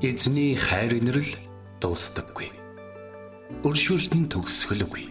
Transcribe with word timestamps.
Эзний 0.00 0.54
хайр 0.54 0.94
инрэл 0.94 1.26
дуустдаггүй. 1.82 2.52
Өршөөлт 3.66 4.14
нь 4.14 4.30
төгсгөлгүй. 4.30 5.10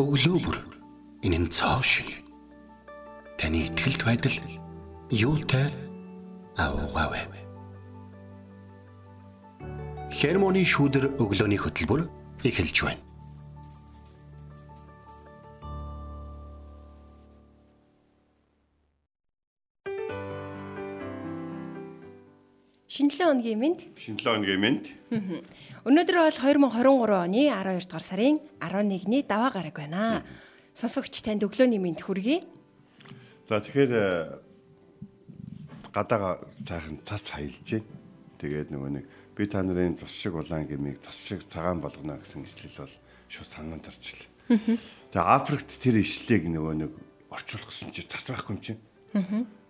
Өглөө 0.00 0.38
бүр 0.40 0.56
энэ 1.20 1.44
нь 1.44 1.52
цоо 1.52 1.84
шиг. 1.84 2.24
Таны 3.36 3.68
ихтгэлт 3.68 4.08
байдал 4.08 4.36
юутай 5.12 5.68
аавгаавэ. 6.56 7.28
Хермоны 10.08 10.64
шүүдэр 10.64 11.20
өглөөний 11.20 11.60
хөтөлбөр 11.60 12.08
эхэлж 12.48 12.76
байна. 12.88 13.07
Өдрийн 23.34 23.60
мэд. 23.60 23.78
Шинжлэх 24.00 24.40
өдрийн 24.40 24.60
мэд. 24.62 24.84
Өнөөдөр 25.84 26.16
бол 26.16 26.32
2023 26.32 27.12
оны 27.12 27.42
12 27.52 27.88
дугаар 27.88 28.04
сарын 28.04 28.36
11-ний 28.60 29.22
даваа 29.24 29.50
гараг 29.52 29.76
байна. 29.76 30.24
Сонсогч 30.72 31.20
танд 31.20 31.44
өглөөний 31.44 31.80
мэд 31.80 32.00
хүргэе. 32.04 32.44
За 33.48 33.60
тэгэхээр 33.60 33.92
э, 33.92 34.38
гадаага 35.92 36.44
цаахан 36.64 37.00
цас 37.04 37.32
хаялж 37.32 37.64
байна. 37.64 37.84
Тэгээд 38.38 38.70
нөгөө 38.70 38.90
нэг 38.94 39.04
би 39.34 39.46
та 39.46 39.62
нарын 39.62 39.98
тус 39.98 40.12
шиг 40.14 40.38
улаан 40.38 40.68
гмийг 40.68 41.02
тус 41.02 41.16
шиг 41.16 41.42
цагаан 41.48 41.80
болгоно 41.82 42.20
гэсэн 42.22 42.46
ишлэл 42.46 42.86
бол 42.86 42.94
шууд 43.26 43.48
санаанд 43.48 43.88
орчлоо. 43.90 44.28
Тэгээ 44.48 45.26
Африкт 45.26 45.68
тэр 45.82 45.98
ишлэгийг 45.98 46.46
нөгөө 46.52 46.74
нэг 46.86 46.92
орчуулах 47.32 47.68
гэсэн 47.68 47.90
чинь 47.90 48.06
цас 48.06 48.30
байхгүй 48.30 48.54
юм 48.54 48.60
чинь. 48.62 48.80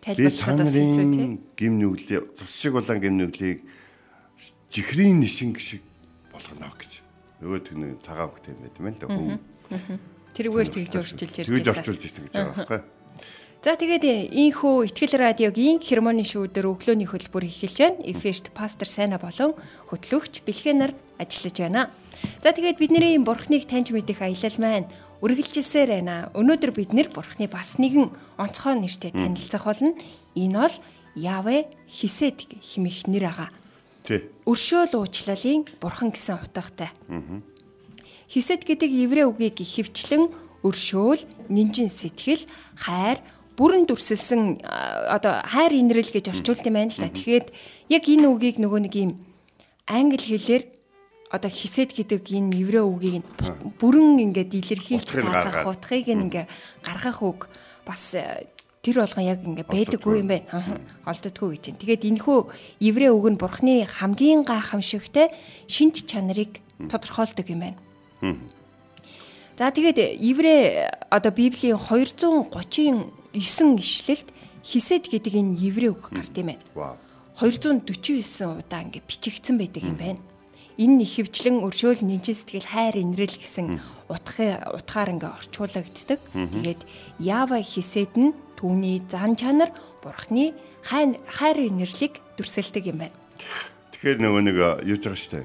Тайлбарлахад 0.03 0.59
бас 0.63 0.75
хэцүү 0.75 1.07
тий. 1.15 1.29
Гим 1.59 1.75
нүглээ 1.83 2.21
тус 2.39 2.53
шиг 2.55 2.75
улаан 2.79 3.03
гим 3.03 3.19
нүглийг 3.19 3.67
жихрийн 4.71 5.19
нишинг 5.21 5.59
шиг 5.59 5.83
болгоно 6.33 6.71
гэж. 6.71 7.03
Нөгөө 7.43 7.61
тэр 7.67 7.77
нэг 7.79 8.03
цагаан 8.03 8.31
хөхтэй 8.31 8.55
юм 8.55 8.63
байт 8.63 8.79
юм 8.79 8.87
л 8.87 9.39
да. 9.39 9.99
Тэрүүгээр 10.39 10.69
тэгж 10.71 10.93
орчилж 10.99 11.35
ярьж 11.43 11.51
байсан. 11.51 11.59
Тэгж 11.59 11.69
орчуулж 11.75 12.03
ирсэн 12.07 12.23
гэж 12.27 12.35
байгаа 12.35 12.55
байхгүй. 12.55 12.81
За 13.59 13.75
тэгээд 13.75 14.07
ийхүү 14.39 14.87
ихтгэл 14.87 15.19
радиогийн 15.19 15.83
хермоны 15.83 16.23
шүүдэр 16.23 16.71
өглөөний 16.71 17.11
хөтөлбөр 17.11 17.51
эхэлж 17.51 17.79
байна. 17.83 18.07
Эфирт 18.07 18.55
пастор 18.55 18.87
Сайна 18.87 19.19
болон 19.19 19.59
хөтлөгч 19.91 20.47
Бэлхэнаар 20.47 20.95
ажиллаж 21.19 21.57
байна. 21.59 21.91
За 22.39 22.55
тэгээд 22.55 22.79
бидний 22.79 23.19
бурхныг 23.19 23.67
таньж 23.67 23.91
мэдэх 23.91 24.23
аялал 24.23 24.57
маань 24.63 24.87
үргэлжилсээр 25.23 25.89
байна. 25.99 26.31
Өнөөдөр 26.35 26.73
бид 26.75 26.93
нэр 26.95 27.11
бурхны 27.11 27.51
бас 27.51 27.79
нэгэн 27.83 28.13
онцгой 28.39 28.79
нэртэй 28.79 29.13
танилцах 29.13 29.67
болно. 29.67 29.95
Энэ 30.39 30.59
бол 30.59 30.77
Явэ 31.19 31.67
Хисед 31.91 32.47
хэмэх 32.63 33.11
нэр 33.11 33.27
ага. 33.27 33.51
Тий. 34.07 34.31
Өршөөл 34.47 34.95
уучлалын 35.03 35.67
бурхан 35.83 36.15
гэсэн 36.15 36.39
утгатай. 36.39 36.95
Хисед 38.31 38.63
гэдэг 38.63 38.91
еврей 38.93 39.27
үгийг 39.27 39.59
ихэвчлэн 39.59 40.31
өршөөл, 40.63 41.27
нинжин 41.49 41.91
сэтгэл, 41.91 42.47
хайр, 42.77 43.19
бүрэн 43.59 43.91
дүрсэлсэн 43.91 44.63
одоо 44.63 45.43
хайр 45.43 45.75
инрэл 45.75 46.15
гэж 46.15 46.31
орчуулд 46.31 46.63
юм 46.63 46.79
байна 46.79 46.95
л 46.95 47.03
да. 47.03 47.11
Тэгэхээр 47.11 47.47
яг 47.91 48.05
энэ 48.07 48.27
үгийг 48.31 48.63
нөгөө 48.63 48.81
нэг 48.87 48.95
юм 48.95 49.11
англи 49.91 50.23
хэлээр 50.23 50.78
одоо 51.31 51.51
хисэд 51.51 51.93
гэдэг 51.93 52.25
энэ 52.25 52.57
еврей 52.57 52.85
үгийг 52.85 53.25
бүрэн 53.81 54.33
ингээд 54.33 54.53
илэрхийлж 54.57 55.09
гаргах 55.13 55.69
утгыг 55.69 56.09
ингээ 56.09 56.47
гаргах 56.81 57.21
үг 57.21 57.41
бас 57.85 58.17
тэр 58.83 59.05
болгон 59.05 59.25
яг 59.29 59.45
ингээ 59.45 59.69
байдаггүй 59.69 60.25
юм 60.25 60.29
байна. 60.33 60.81
Олддоггүй 61.05 61.61
гэж. 61.61 61.77
Тэгээд 61.77 62.09
энэхүү 62.09 62.39
еврей 62.81 63.13
үг 63.13 63.27
нь 63.29 63.41
бурхны 63.41 63.85
хамгийн 63.85 64.49
гайхамшигтай 64.49 65.35
шинж 65.69 66.09
чанарыг 66.09 66.65
тодорхойлдог 66.89 67.45
юм 67.53 67.61
байна. 67.61 67.79
За 69.59 69.69
тэгээд 69.69 70.23
еврей 70.23 70.87
одоо 71.11 71.33
Библийн 71.35 71.77
230 71.77 72.49
9 73.37 73.83
ишлэлд 73.83 74.29
хисэд 74.65 75.11
гэдэг 75.13 75.35
энэ 75.35 75.59
еврей 75.61 75.91
үг 75.93 76.09
гард 76.09 76.33
юм 76.39 76.55
байна. 76.55 76.97
249 77.37 78.65
удаа 78.65 78.81
ингэ 78.87 79.03
бичигдсэн 79.05 79.59
байдаг 79.59 79.83
юм 79.83 79.99
байна. 79.99 80.21
Энэ 80.79 81.03
их 81.03 81.19
хвчлэн 81.19 81.59
өршөөл 81.67 82.07
нинжин 82.07 82.39
сэтгэл 82.39 82.71
хайр 82.71 83.03
инрэл 83.03 83.35
гэсэн 83.35 83.83
утгын 84.07 84.63
утгаар 84.79 85.11
ингээ 85.11 85.35
орчуулагддаг. 85.43 86.23
Тэгээд 86.31 86.83
Ява 87.19 87.59
хисэд 87.59 88.15
нь 88.15 88.31
түүний 88.55 89.03
зан 89.11 89.35
чанар 89.35 89.75
бурхны 90.07 90.55
хайр 90.87 91.19
хайр 91.27 91.67
инэрлийг 91.67 92.23
дүрсэлдэг 92.39 92.95
юм 92.95 93.03
байна. 93.03 93.19
Тэгэхээр 93.91 94.23
нөгөө 94.23 94.43
нэг 94.47 94.57
юу 94.87 94.99
ч 95.03 95.05
байгаа 95.11 95.19
штэ. 95.19 95.43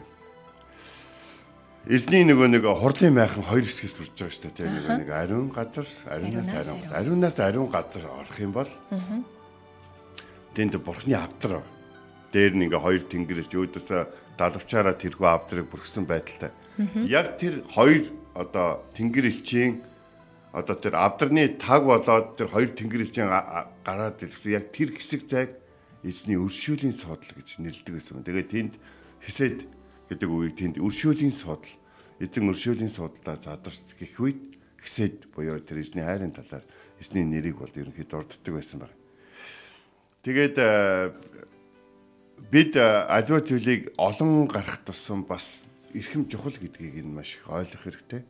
Эзний 1.90 2.24
нөгөө 2.30 2.48
нэг 2.54 2.64
хурлын 2.70 3.18
майхан 3.18 3.42
хоёр 3.42 3.66
хэсгээс 3.66 3.98
бүрж 3.98 4.14
байгаа 4.14 4.38
шүү 4.38 4.54
дээ. 4.54 4.70
Нөгөө 4.70 4.98
нэг 5.02 5.10
ариун 5.10 5.50
газар, 5.50 5.90
ариунаас 6.14 6.54
ариун, 6.54 6.82
ариунаас 6.94 7.38
ариун 7.42 7.70
газар 7.74 8.06
орох 8.06 8.38
юм 8.38 8.54
бол 8.54 8.70
тэнд 10.54 10.78
бурхны 10.78 11.18
авдар 11.18 11.66
дээр 12.34 12.54
нэг 12.58 12.74
хоёр 12.74 13.06
тэнгэрч 13.06 13.54
өөдөөс 13.54 13.90
далавчаараа 14.36 14.98
тэрхүү 14.98 15.28
авдрыг 15.30 15.70
бүрхсэн 15.70 16.10
байдалтай. 16.10 16.50
Яг 17.06 17.38
тэр 17.38 17.62
хоёр 17.70 18.10
одоо 18.34 18.82
тэнгэр 18.98 19.30
элчийн 19.30 19.86
одоо 20.50 20.76
тэр 20.76 20.98
авдарны 20.98 21.54
таг 21.62 21.86
болоод 21.86 22.34
тэр 22.34 22.50
хоёр 22.50 22.74
тэнгэр 22.74 23.06
элчийн 23.06 23.30
гараад 23.30 24.18
ирсэн 24.18 24.58
яг 24.58 24.74
тэр 24.74 24.98
хэсэг 24.98 25.30
зайг 25.30 25.62
эзний 26.02 26.42
өршөөлийн 26.42 26.98
содл 26.98 27.30
гэж 27.38 27.62
нэрлэдэг 27.62 27.94
байсан. 27.94 28.26
Тэгээд 28.26 28.50
тэнд 28.50 28.74
хэсэд 29.22 29.58
гэдэг 30.10 30.30
үгийг 30.30 30.56
тэнд 30.58 30.76
өршөөлийн 30.82 31.34
судал 31.38 31.70
эзэн 32.20 32.50
өршөөлийн 32.50 32.92
судалдаа 32.92 33.38
задарч 33.38 33.82
гих 33.98 34.18
үед 34.18 34.58
гисэд 34.82 35.32
буюу 35.32 35.60
тэр 35.64 35.80
эзний 35.80 36.04
хайрын 36.04 36.36
талаар 36.36 36.66
эзний 37.00 37.24
нэрийг 37.24 37.58
бол 37.58 37.72
ерөнхийдөө 37.72 38.28
дурддаг 38.28 38.54
байсан 38.54 38.80
байна. 38.84 38.98
Тэгээд 40.24 40.56
бид 42.52 42.76
аливаа 42.76 43.42
зүйлийг 43.44 43.94
олон 43.98 44.48
гарах 44.48 44.82
тусам 44.86 45.24
бас 45.24 45.66
эрхэм 45.94 46.28
чухал 46.28 46.56
гэдгийг 46.58 47.04
нь 47.04 47.14
маш 47.14 47.38
их 47.38 47.48
ойлгох 47.48 47.84
хэрэгтэй. 47.86 48.24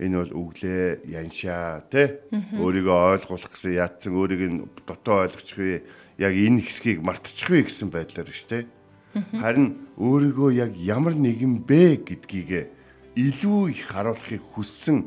Энэ 0.00 0.16
бол 0.16 0.32
өглөө 0.50 1.06
яншаа 1.12 1.84
тий 1.92 2.18
өөрийгөө 2.56 2.96
ойлгуулах 3.20 3.52
гэсэн 3.52 3.76
яатсан 3.76 4.16
өөрийг 4.16 4.42
нь 4.48 4.58
дотоо 4.88 5.28
ойлгочихвээ 5.28 5.84
яг 6.24 6.32
энэ 6.32 6.64
хэсгийг 6.64 7.04
мартчихвээ 7.04 7.68
гэсэн 7.68 7.88
байдлаар 7.92 8.32
шүү 8.32 8.48
дээ 8.48 8.64
Харин 9.10 9.90
өөрийгөө 9.98 10.50
яг 10.54 10.72
ямар 10.78 11.18
нэгэн 11.18 11.66
бэ 11.66 12.06
гэдгийг 12.06 12.70
илүү 13.18 13.74
их 13.74 13.90
харуулахыг 13.90 14.42
хүссэн 14.54 15.02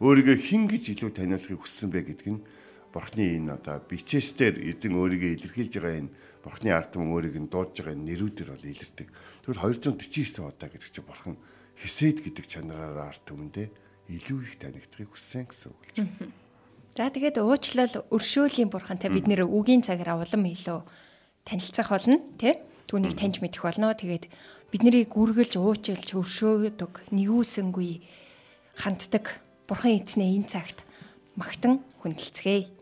өөрийгөө 0.00 0.36
хэн 0.40 0.64
гэж 0.72 0.96
илүү 0.96 1.10
таниулахыг 1.12 1.60
хүссэн 1.60 1.92
бэ 1.92 2.00
гэдг 2.08 2.28
нь 2.32 2.40
Бурхны 2.92 3.24
энэ 3.40 3.56
одоо 3.56 3.80
бичээсээр 3.88 4.60
эзэн 4.60 4.94
өөрийгөө 4.94 5.32
илэрхийлж 5.40 5.74
байгаа 5.80 5.98
энэ 6.04 6.14
Бурхны 6.44 6.70
ард 6.70 6.92
түмэн 6.92 7.10
өөрийг 7.10 7.36
нь 7.40 7.48
дуудаж 7.48 7.80
байгаа 7.80 7.96
нэрүүдэр 7.96 8.48
бол 8.52 8.68
илэрдэг. 8.68 9.08
Тэгвэл 9.48 9.64
249 9.80 10.44
удаа 10.44 10.68
гэдэг 10.68 10.90
чинь 10.92 11.08
Бурхан 11.08 11.36
Хисэд 11.80 12.20
гэдэг 12.20 12.44
чанараараа 12.46 13.16
ард 13.16 13.22
түмэндээ 13.24 13.68
илүү 14.12 14.38
их 14.44 14.54
танигдахыг 14.60 15.10
хүссэн 15.16 15.48
гэсэн 15.48 15.70
үг 15.72 15.82
л 15.88 15.94
чинь. 15.96 16.12
За 16.92 17.08
тэгээд 17.08 17.40
уучлал 17.40 18.04
өршөөлийн 18.12 18.68
бурхантай 18.68 19.08
бид 19.08 19.24
нэр 19.24 19.48
үгийн 19.48 19.80
цагаар 19.80 20.20
улам 20.20 20.44
илүү 20.44 20.84
танилцах 21.48 21.88
болно 21.88 22.20
тий 22.36 22.60
түүнийг 22.92 23.16
таньж 23.16 23.40
мэдэх 23.40 23.64
болно. 23.64 23.96
Тэгээд 23.96 24.28
бид 24.68 24.82
нарыг 24.84 25.16
үргэлж 25.16 25.56
уучлж 25.56 26.12
өршөөдөг, 26.12 27.08
нэгүүлсэнгүй 27.08 28.04
ханддаг 28.76 29.40
Бурхан 29.64 29.96
эзнээ 29.96 30.36
энэ 30.36 30.50
цагт 30.52 30.84
магтан 31.40 31.80
хүндэлцгээе. 32.04 32.81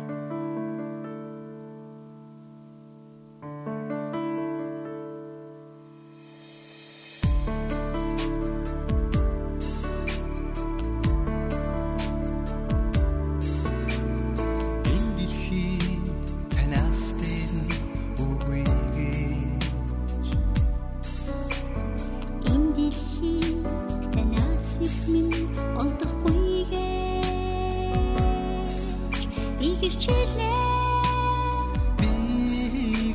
гэрч 30.01 30.09
үлээ 30.17 30.57
би 32.01 32.09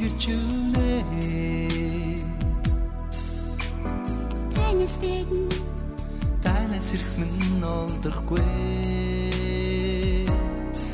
гэрч 0.02 0.24
үлээ 0.30 1.02
танаас 4.54 4.94
дэгэн 5.02 5.50
танаас 6.44 6.88
ирэх 6.94 7.12
мэн 7.18 7.62
олдохгүй 7.66 8.46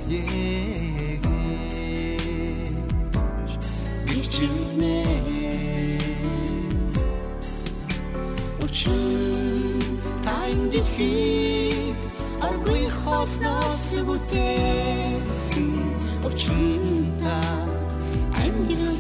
ээгээ 0.09 1.21
гэрч 4.09 4.37
үлээ 4.49 5.13
Учир 8.65 9.77
тань 10.25 10.65
дэлхийг 10.73 11.97
аргүй 12.41 12.83
хосноос 13.05 13.87
бүтээ 14.07 14.82
бүтээсэн 15.33 15.69
Учир 16.27 16.53
та 17.25 17.41
амьдрал 18.33 18.99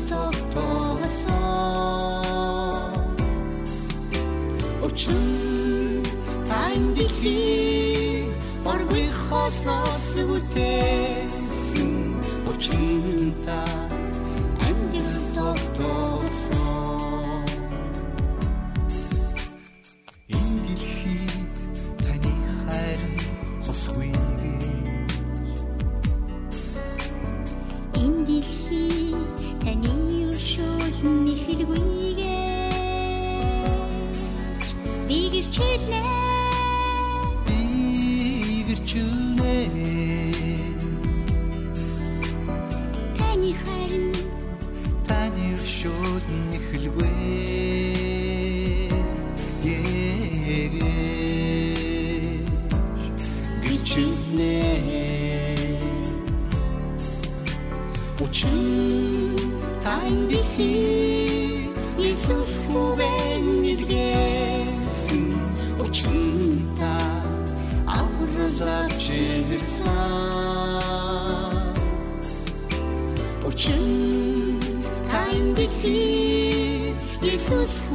Энэ 28.42 29.20
дэлхий 29.36 29.54
таны 29.62 30.01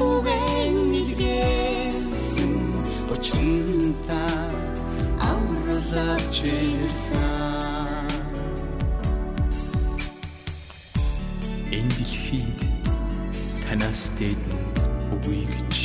Иесус 0.08 0.24
хүүгэн 0.24 0.94
илгээсэн 1.02 2.54
Учир 3.12 3.92
та 4.08 4.24
авралаач 5.20 6.38
ирсэн 6.48 8.08
энэ 11.76 11.92
дэлхийд 11.98 12.60
танаас 13.64 14.02
дээдэн 14.18 14.64
үгүй 15.14 15.42
гэж. 15.52 15.76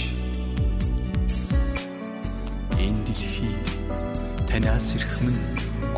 Энэ 2.79 3.03
дэлхийд 3.07 3.67
танаас 4.49 4.87
эрхмэн 4.97 5.39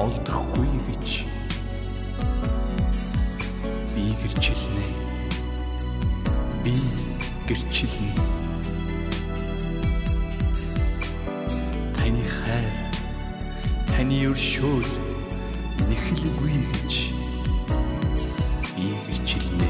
олдохгүй 0.01 0.73
гэж. 0.89 1.09
Би 3.93 4.05
гэрчилнэ. 4.21 4.87
Би 6.65 6.75
гэрчилнэ. 7.49 8.13
Таны 11.97 12.25
хайр 12.37 12.73
таны 13.91 14.17
өршөөл 14.31 14.91
нэхэлгүй 15.89 16.57
гэж 16.73 16.95
би 18.75 18.87
гэрчилнэ. 19.07 19.69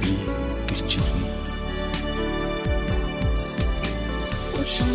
Би 0.00 0.14
гэрчилнэ. 0.68 1.30
Учир 4.60 4.92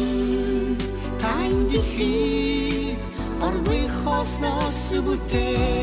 тань 1.19 1.61
дэлхийг 1.71 2.99
аргүй 3.43 3.83
хосноос 3.99 4.81
бүтээсэн 5.05 5.76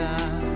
Учир 0.00 0.49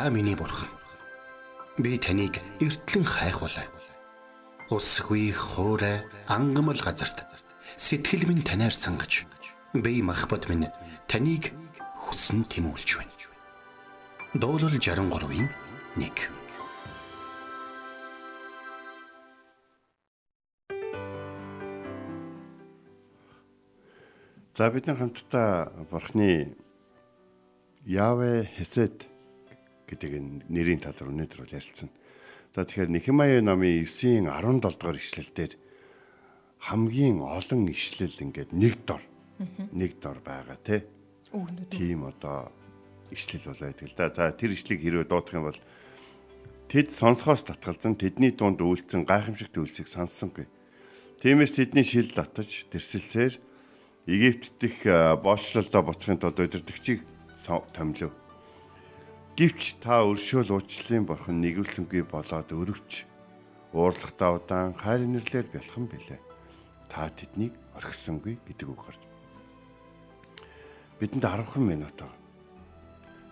та 0.00 0.08
миний 0.08 0.34
бурхан. 0.34 0.68
Би 1.76 1.98
таныг 1.98 2.40
эртлэн 2.58 3.04
хайхвалаа. 3.04 3.68
Усгүй 4.70 5.28
хоорой 5.28 6.08
ангамл 6.26 6.80
газарт 6.80 7.20
сэтгэл 7.76 8.24
минь 8.24 8.40
танаар 8.40 8.72
сангаж 8.72 9.26
би 9.74 10.00
махбат 10.00 10.48
минь 10.48 10.72
таныг 11.04 11.52
хүсн 12.00 12.48
тимүүлж 12.48 12.96
байна. 12.96 13.12
Дуулал 14.32 14.72
63-ийн 14.72 15.52
1 16.00 16.12
За 24.56 24.70
бидний 24.70 24.96
хамтдаа 24.96 25.68
бурхны 25.90 26.56
Явэ 27.84 28.48
Хесед 28.56 29.09
гэдэг 29.90 30.46
нэрийн 30.46 30.80
тал 30.80 30.94
руу 31.02 31.10
өнөөдөр 31.10 31.42
бол 31.42 31.56
ярилцсан. 31.58 31.90
За 32.54 32.62
тэгэхээр 32.62 32.94
Нехемая 32.94 33.42
номын 33.42 33.82
9-ийн 33.82 34.30
17 34.30 34.62
дугаар 34.62 34.98
ишлэл 34.98 35.30
дээр 35.34 35.52
хамгийн 36.70 37.18
олон 37.22 37.66
ишлэл 37.70 38.14
ингээд 38.14 38.50
нэг 38.54 38.74
дор 38.86 39.02
нэг 39.74 39.98
дор 39.98 40.22
байгаа 40.22 40.58
тий. 40.62 40.86
Үгнүүд. 41.34 41.70
Тийм 41.74 42.06
одоо 42.06 42.50
ишлэл 43.10 43.50
бол 43.50 43.62
байдаг 43.66 43.86
л 43.86 43.96
да. 43.98 44.10
За 44.10 44.30
тэр 44.34 44.54
ишлийг 44.54 44.82
хэрвээ 44.82 45.06
дуудах 45.10 45.34
юм 45.34 45.46
бол 45.50 45.60
Тэд 46.70 46.94
сонсохоос 46.94 47.50
татгалзан 47.50 47.98
тэдний 47.98 48.30
дунд 48.30 48.62
үйлцэн 48.62 49.02
гайхамшигт 49.02 49.58
үйлсийг 49.58 49.90
сонссонгүй. 49.90 50.46
Тиймээс 51.18 51.58
тэдний 51.58 51.82
шил 51.82 52.14
татаж 52.14 52.70
тэрсэлсээр 52.70 53.42
Египт 54.06 54.54
дэх 54.62 54.86
боочлолдоо 55.18 55.82
буцахын 55.82 56.22
тулд 56.22 56.38
өдөртөгчийг 56.38 57.02
томлив. 57.74 58.14
Гэвч 59.40 59.80
та 59.80 60.04
өршөөл 60.04 60.52
уучлалын 60.52 61.08
бурхан 61.08 61.40
нэгүүлсэнгүй 61.40 62.04
болоод 62.04 62.52
өрөвч. 62.52 63.08
Уурлахтаа 63.72 64.36
удаан 64.36 64.76
хайр 64.76 65.08
нэрлэр 65.08 65.48
бялхан 65.48 65.88
билээ. 65.88 66.20
Та 66.92 67.08
тэднийг 67.08 67.56
орхисонгүй 67.72 68.36
гэдэг 68.36 68.68
үг 68.68 68.84
гарч. 68.84 69.00
Бидэнд 71.00 71.24
10 71.24 71.56
минут 71.56 71.96
аа. 72.04 72.12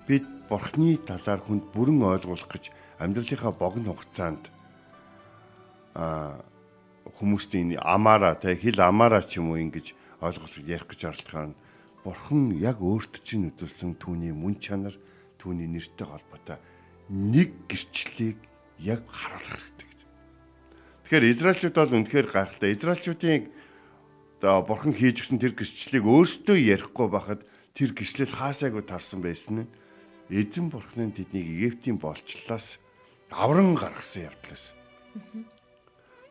Бид 0.08 0.24
бурхны 0.48 0.96
талаар 0.96 1.44
хүнд 1.44 1.76
бүрэн 1.76 2.00
ойлгуулах 2.00 2.56
гэж 2.56 2.72
амьдралынхаа 3.04 3.52
богино 3.52 3.92
хугацаанд 3.92 4.48
а 5.92 6.40
хүмүүсийн 7.04 7.76
амаараа 7.84 8.32
те 8.40 8.56
хэл 8.56 8.80
амаараа 8.80 9.28
ч 9.28 9.44
юм 9.44 9.52
уу 9.52 9.60
ингэж 9.60 9.92
ойлгож 10.24 10.56
ярих 10.64 10.88
гэж 10.88 11.04
оролдохоор 11.04 11.52
бурхан 12.00 12.56
яг 12.56 12.80
өөрт 12.80 13.20
чинь 13.28 13.52
өдөрсөн 13.52 14.00
түүний 14.00 14.32
мөн 14.32 14.56
чанар 14.56 14.96
түүний 15.40 15.70
нэртэй 15.70 16.06
холбоотой 16.06 16.58
нэг 17.08 17.50
гэрчлэлийг 17.70 18.38
яг 18.84 19.02
харуулах 19.08 19.58
хэрэгтэй. 19.64 19.88
Тэгэхээр 21.08 21.30
израилчууд 21.32 21.76
бол 21.78 21.96
үнэхээр 21.96 22.28
гайхалтай. 22.28 22.70
Израилчуудын 22.76 23.48
одоо 24.38 24.62
бурхан 24.62 24.92
хийж 24.92 25.24
өгсөн 25.24 25.40
тэр 25.40 25.56
гэрчлэлийг 25.56 26.04
өөрсдөө 26.04 26.56
ярихгүй 26.58 27.08
байхад 27.08 27.40
тэр 27.72 27.96
гэрчлэл 27.96 28.28
хаасайг 28.28 28.76
тарсан 28.84 29.24
байсан 29.24 29.66
нь 29.66 29.70
эзэн 30.30 30.68
бурхны 30.68 31.08
тэднийг 31.10 31.48
Египтийн 31.48 31.96
болчлоос 31.96 32.78
авран 33.32 33.74
гаргасан 33.74 34.28
явдлаас. 34.28 34.76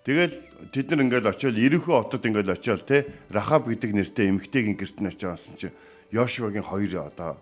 Тэгэл 0.07 0.35
тэд 0.71 0.87
нар 0.95 1.03
ингээл 1.03 1.31
очиод 1.35 1.59
Ирихүү 1.59 1.91
хотод 2.07 2.23
ингээл 2.23 2.55
очиод 2.55 2.87
те 2.87 3.11
Рахаб 3.27 3.67
гэдэг 3.67 3.91
нэртэй 3.91 4.31
эмэгтэйгийн 4.31 4.79
герт 4.79 4.97
нь 5.03 5.11
очиодсан 5.11 5.59
чинь 5.59 5.75
Йошуагийн 6.15 6.63
хоёр 6.63 7.11
одоо 7.11 7.35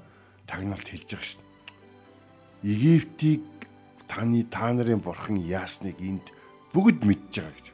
тагналт 0.49 0.89
хэлж 0.89 1.05
байгаа 1.13 1.29
шин. 1.29 1.44
Египтийг 2.65 3.45
таны 4.09 4.41
та 4.49 4.73
нарын 4.73 4.97
бурхан 4.97 5.37
яасныг 5.37 6.01
энд 6.01 6.33
бүгд 6.73 7.05
мэдж 7.05 7.29
байгаа 7.37 7.53
гэж. 7.53 7.67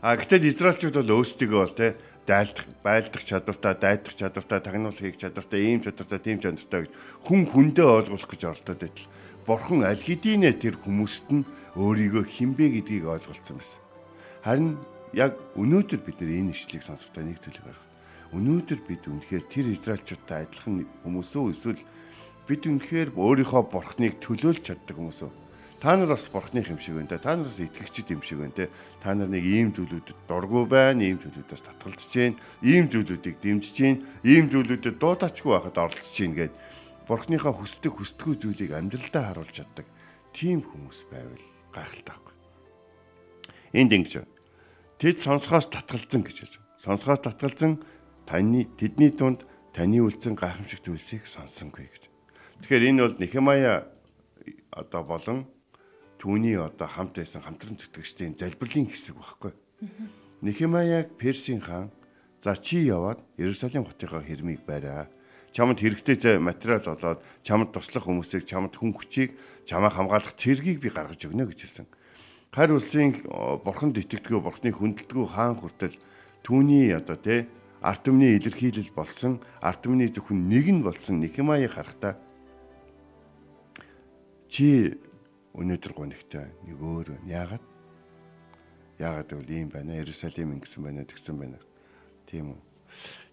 А 0.00 0.16
гэтэл 0.16 0.48
Израильчууд 0.48 0.96
бол 0.96 1.20
өөрсдөө 1.20 1.48
бол 1.52 1.74
те 1.76 2.00
дайлдах, 2.24 2.64
байлдах 2.80 3.24
чадвартай, 3.24 3.74
дайдах 3.76 4.14
чадвартай, 4.16 4.60
тагнуул 4.64 4.96
хийх 4.96 5.20
чадвартай, 5.20 5.60
ийм 5.68 5.84
чадвартай, 5.84 6.20
тийм 6.20 6.38
чадвартай 6.40 6.88
гэж 6.88 6.92
хүн 7.28 7.44
хүндээ 7.44 7.88
ойлгуулах 7.88 8.28
гэж 8.28 8.42
оролдоод 8.48 8.80
байтал 8.80 9.08
бурхан 9.48 9.80
аль 9.84 10.00
хэдийнэ 10.00 10.52
тэр 10.60 10.76
хүмүүст 10.76 11.28
нь 11.32 11.48
өөрийгөө 11.76 12.24
хинбэ 12.24 12.68
гэдгийг 12.68 13.04
ойлголцсон 13.08 13.56
байсан. 13.56 13.80
Харин 14.44 14.76
яг 15.16 15.40
өнөөдөр 15.56 16.00
бид 16.04 16.20
нэр 16.20 16.36
энэ 16.40 16.52
ишлэгийг 16.52 16.84
сонсохдоо 16.84 17.24
нэг 17.24 17.40
зүйлийг 17.40 17.64
харах. 17.64 17.84
Өнөөдөр 18.36 18.80
бид 18.84 19.02
үнэхээр 19.08 19.44
тэр 19.48 19.66
израилчуудтай 19.72 20.44
адилхан 20.44 20.84
хүмүүс 21.00 21.32
үү 21.32 21.52
эсвэл 21.56 21.80
бид 22.48 22.64
үнэхээр 22.64 23.12
өөрийнхөө 23.12 23.62
бурхныг 23.68 24.16
төлөөлж 24.24 24.64
чаддаг 24.64 24.96
хүмүүс 24.96 25.20
үү? 25.28 25.32
Та 25.78 25.94
нар 25.94 26.10
бас 26.10 26.26
бурхны 26.32 26.64
юм 26.64 26.80
шиг 26.80 26.98
байна. 26.98 27.20
Та 27.20 27.36
нар 27.36 27.46
бас 27.46 27.60
итгэгчд 27.60 28.10
юм 28.10 28.24
шиг 28.24 28.40
байна 28.42 28.56
те. 28.56 28.66
Та 28.98 29.14
нар 29.14 29.28
нэг 29.28 29.44
ийм 29.44 29.70
зүйлүүдэд 29.76 30.26
дургу 30.26 30.66
байна, 30.66 31.04
ийм 31.04 31.20
зүйлүүдээс 31.22 31.62
татгалзаж 31.62 32.12
байна, 32.16 32.40
ийм 32.64 32.90
зүйлүүдийг 32.90 33.36
дэмжиж 33.38 33.76
байна, 33.78 34.02
ийм 34.26 34.50
зүйлүүдэд 34.50 34.96
дуудаачгүй 34.98 35.52
байхад 35.54 35.78
оролцож 35.78 36.16
байна 36.18 36.34
гэдэг 36.34 36.56
бурхныхаа 37.08 37.56
хүсдэг 37.56 37.92
хүсдэггүй 37.96 38.36
зүйлийг 38.36 38.72
амьдралдаа 38.76 39.32
харуулж 39.32 39.52
чаддаг 39.56 39.86
тийм 40.36 40.60
хүмүүс 40.60 41.08
байвал 41.08 41.44
гайхалтай 41.72 42.04
байхгүй. 42.04 42.34
Энд 43.72 43.92
ингэж 43.96 44.12
тэд 45.00 45.16
сонсохоос 45.16 45.72
татгалзан 45.72 46.20
гэж 46.20 46.36
хэлж. 46.44 46.54
Сонсохоос 46.84 47.24
татгалзан 47.24 47.80
таны 48.28 48.68
тэдний 48.76 49.08
дунд 49.08 49.48
таны 49.72 50.04
үлдсэн 50.04 50.36
гайхамшигт 50.36 50.92
үйлсийг 50.92 51.24
сонсонгүй 51.24 51.88
гэж. 51.88 52.07
Тэгэхээр 52.62 52.88
энэ 52.90 53.02
бол 53.06 53.16
Нехемая 53.18 53.86
одоо 54.74 55.02
болон 55.06 55.38
түүний 56.18 56.58
одоо 56.58 56.86
хамт 56.90 57.14
байсан 57.14 57.42
хамтран 57.42 57.78
төтгөгчдийн 57.78 58.34
залбирлын 58.34 58.90
хэсэг 58.90 59.14
багхгүй. 59.14 59.52
Нехемаяг 60.42 61.14
Персийн 61.18 61.62
хаан 61.62 61.90
за 62.42 62.56
чи 62.58 62.82
яваад 62.82 63.22
Иерусалим 63.38 63.86
хотынхоо 63.86 64.22
хэрмийг 64.22 64.66
бариа 64.66 65.06
чамд 65.54 65.78
хэрэгтэй 65.78 66.16
зай 66.18 66.38
материал 66.38 66.82
олоод 66.82 67.22
чамд 67.42 67.70
туслах 67.70 68.06
хүмүүсийг 68.06 68.46
чамд 68.46 68.74
хүн 68.74 68.94
хүчийг 68.94 69.38
чамаа 69.66 69.90
хамгаалах 69.90 70.34
цэргийг 70.34 70.82
би 70.82 70.90
гаргаж 70.90 71.22
өгнө 71.26 71.46
гэж 71.50 71.58
хэлсэн. 71.62 71.86
Харь 72.54 72.74
улсын 72.74 73.22
бурханд 73.62 73.98
итгэдэггүй 73.98 74.40
бурхны 74.42 74.70
хүндэлдэггүй 74.74 75.26
хаан 75.30 75.58
хүртэл 75.58 75.98
түүний 76.42 76.94
одоо 76.94 77.18
тэ 77.18 77.46
арт 77.82 78.06
түмний 78.06 78.38
илэрхийлэл 78.38 78.90
болсон 78.94 79.38
арт 79.62 79.86
түмний 79.86 80.10
зөвхөн 80.10 80.48
нэг 80.50 80.66
нь 80.66 80.82
болсон 80.82 81.22
Нихимаяг 81.22 81.74
харахтаа 81.74 82.18
чи 84.48 84.98
өнөөдөр 85.54 85.92
гонигтай 85.92 86.50
нэг 86.64 86.78
өөр 86.80 87.20
яагаад? 87.28 87.64
Яагаад 88.98 89.28
гэвэл 89.30 89.54
ийм 89.54 89.68
байна 89.70 89.96
Иерусалим 89.96 90.58
ингэсэн 90.58 90.82
байна 90.82 91.06
тэгсэн 91.06 91.36
байна. 91.38 91.58
Тийм 92.26 92.56
үү. 92.56 92.60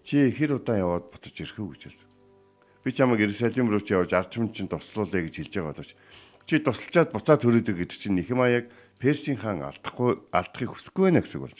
Чи 0.04 0.30
хэр 0.30 0.60
удаан 0.60 0.84
яваад 0.84 1.10
буцаж 1.10 1.34
ирэх 1.34 1.58
үү 1.58 1.74
гэж 1.74 1.82
хэлсэн. 1.90 2.08
Би 2.84 2.92
чамайг 2.92 3.20
Иерусалим 3.24 3.66
руу 3.72 3.82
ч 3.82 3.96
явж 3.96 4.14
ардчим 4.14 4.52
чинь 4.54 4.70
туслуулъя 4.70 5.26
гэж 5.26 5.34
хэлж 5.42 5.52
байгаа 5.58 5.74
боловч 5.74 5.92
чи 6.46 6.62
тусалчаад 6.62 7.10
буцаад 7.10 7.42
төрөөдөг 7.42 7.74
гэдэг 7.74 7.98
чинь 7.98 8.14
Нихимаяг 8.22 8.70
Персийн 9.02 9.36
хаан 9.36 9.66
алдахгүй 9.66 10.22
алдахыг 10.30 10.70
хүсэхгүй 10.70 11.10
байна 11.10 11.20
гэсэн 11.20 11.42
болж. 11.42 11.58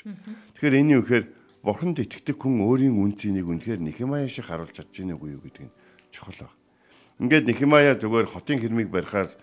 Тэгэхээр 0.55 0.79
энэ 0.79 0.95
юу 0.95 1.03
гэхээр 1.03 1.27
бурханд 1.67 1.99
итгэдэг 1.99 2.39
хүн 2.39 2.63
өөрийн 2.63 2.95
үн 2.95 3.13
цэнийг 3.19 3.51
үнэхээр 3.51 3.83
Нихимая 3.83 4.31
шиг 4.31 4.47
харуулж 4.47 4.79
чадж 4.79 4.95
байна 4.95 5.19
уу 5.19 5.35
юу 5.35 5.43
гэдэг 5.43 5.67
нь 5.67 5.75
чухал 6.15 6.47
баг. 6.47 6.55
Ингээд 7.19 7.51
Нихимая 7.51 7.99
зүгээр 7.99 8.31
хотын 8.31 8.63
хэрмийг 8.63 8.89
барихаар 8.95 9.35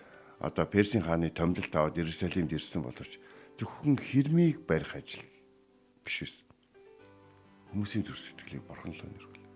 одоо 0.44 0.66
Персийн 0.68 1.02
хааны 1.02 1.32
томдолт 1.32 1.72
аваад 1.72 1.96
Иерусалимд 1.96 2.52
ирсэн 2.52 2.84
боловч 2.84 3.16
зөвхөн 3.56 3.96
хэрмийг 3.96 4.68
барих 4.68 4.92
ажил 4.92 5.24
биш 6.04 6.20
байсан. 6.20 6.46
Хүмүүсийн 7.72 8.04
зүрх 8.04 8.20
сэтгэлийг 8.20 8.64
бурхан 8.68 8.92
л 8.92 9.04
өнөргөл. 9.08 9.48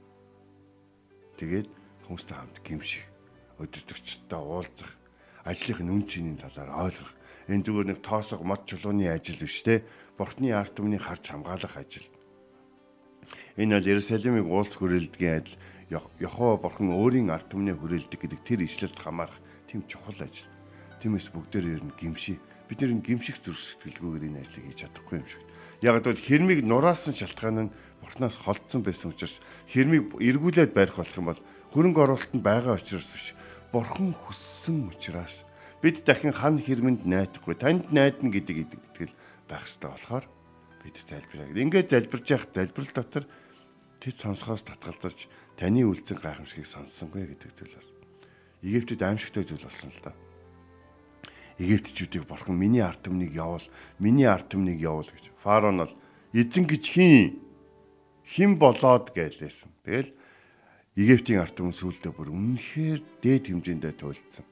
Тэгээд 1.37 1.69
хүмүүстэй 2.09 2.35
хамт 2.35 2.59
гимших, 2.65 3.05
өдөртөгчтэй 3.61 4.41
уулзах, 4.41 4.97
ажлынх 5.45 5.81
нь 5.85 5.93
үн 5.93 6.05
цэнийн 6.09 6.41
талаар 6.41 6.73
ойлгох. 6.89 7.13
Энэ 7.53 7.65
зүгээр 7.69 7.89
нэг 7.93 8.01
тоосго 8.01 8.43
мод 8.43 8.65
чулууны 8.65 9.13
ажил 9.13 9.39
биш 9.39 9.63
те. 9.63 9.85
Бурхны 10.17 10.51
арт 10.51 10.75
түмний 10.75 10.99
харж 10.99 11.31
хамгаалах 11.31 11.79
ажил. 11.79 12.09
Энэ 13.61 13.79
бол 13.79 13.87
Иерусалимыг 13.87 14.47
уулз 14.49 14.73
хүрээлдгийн 14.75 15.37
адил 15.37 15.57
Яхова 16.21 16.61
бурхан 16.61 16.93
өөрийн 16.93 17.33
арт 17.33 17.49
түмний 17.49 17.73
хүрээлдэг 17.73 18.21
гэдэг 18.21 18.41
тэр 18.45 18.61
ишлэлд 18.67 18.99
хамаарах 18.99 19.39
тийм 19.71 19.87
чухал 19.89 20.21
ажил. 20.21 20.58
Тиймээс 20.99 21.31
бүгдээр 21.31 21.79
ер 21.79 21.83
нь 21.87 21.95
гимши. 21.95 22.43
Бид 22.67 22.83
нэр 22.83 22.99
гимших 22.99 23.39
зүрх 23.39 23.59
сэтгэлгүйгээр 23.59 24.27
энэ 24.29 24.41
ажлыг 24.43 24.65
хийж 24.67 24.79
чадахгүй 24.83 25.23
юм 25.23 25.29
шиг. 25.31 25.43
Яг 25.79 26.03
л 26.03 26.19
хэрмийг 26.19 26.67
нураасан 26.67 27.15
шалтгаан 27.15 27.71
нь 27.71 27.75
бурхнаас 28.03 28.35
холдсон 28.35 28.83
байсан 28.83 29.15
учраас 29.15 29.39
хэрмийг 29.71 30.19
эргүүлээд 30.19 30.75
барих 30.75 30.99
болох 30.99 31.15
юм 31.15 31.31
бол 31.31 31.41
хөрөнгө 31.71 32.03
оруулалтанд 32.03 32.43
байгаа 32.43 32.83
учраас 32.83 33.07
биш. 33.15 33.27
Бурхан 33.71 34.11
хүссэн 34.11 34.91
учраас 34.91 35.47
бид 35.79 36.03
дахин 36.03 36.35
хан 36.35 36.59
хэрмэнд 36.59 37.07
найдахгүй 37.07 37.55
танд 37.55 37.95
найдна 37.95 38.35
гэдэг 38.35 38.67
итгэл 38.67 39.15
байх 39.47 39.71
ёстой 39.71 39.95
болохоор 39.95 40.27
бид 40.83 40.97
залбираа. 40.99 41.55
Ингээд 41.55 41.95
залбирж 41.95 42.27
явах 42.27 42.51
залбирал 42.51 42.91
дотор 42.91 43.25
тэд 44.03 44.17
сонсохоос 44.19 44.67
татгалзаж 44.67 45.31
таны 45.55 45.87
үлцэн 45.87 46.19
гайхамшигыг 46.19 46.67
сонссонгүй 46.67 47.39
гэдэг 47.39 47.51
зүйл 47.55 47.79
бас. 47.79 47.89
Египтэд 48.67 49.03
аимшигтай 49.07 49.47
зүйл 49.47 49.63
болсон 49.63 49.95
л 49.95 50.03
да. 50.03 50.13
Египтчүүдийг 51.59 52.25
бурхан 52.31 52.55
миний 52.55 52.83
арт 52.83 53.03
түмнийг 53.03 53.35
явуул, 53.35 53.67
миний 53.99 54.27
арт 54.31 54.55
түмнийг 54.55 54.79
явуул 54.79 55.11
гэж. 55.11 55.31
Фараон 55.43 55.83
бол 55.83 55.95
эзэн 56.33 56.65
гэж 56.71 56.85
хин 56.87 57.43
хэн 58.23 58.59
болоод 58.59 59.11
гэлээсэн. 59.11 59.71
Тэгэл 59.83 60.15
Египтийн 60.95 61.43
арт 61.43 61.59
түмэн 61.59 61.75
сүулдэ 61.75 62.15
бүр 62.15 62.31
үнэхээр 62.31 63.03
дээд 63.23 63.51
хэмжээндээ 63.51 63.95
туйлдсан. 63.99 64.47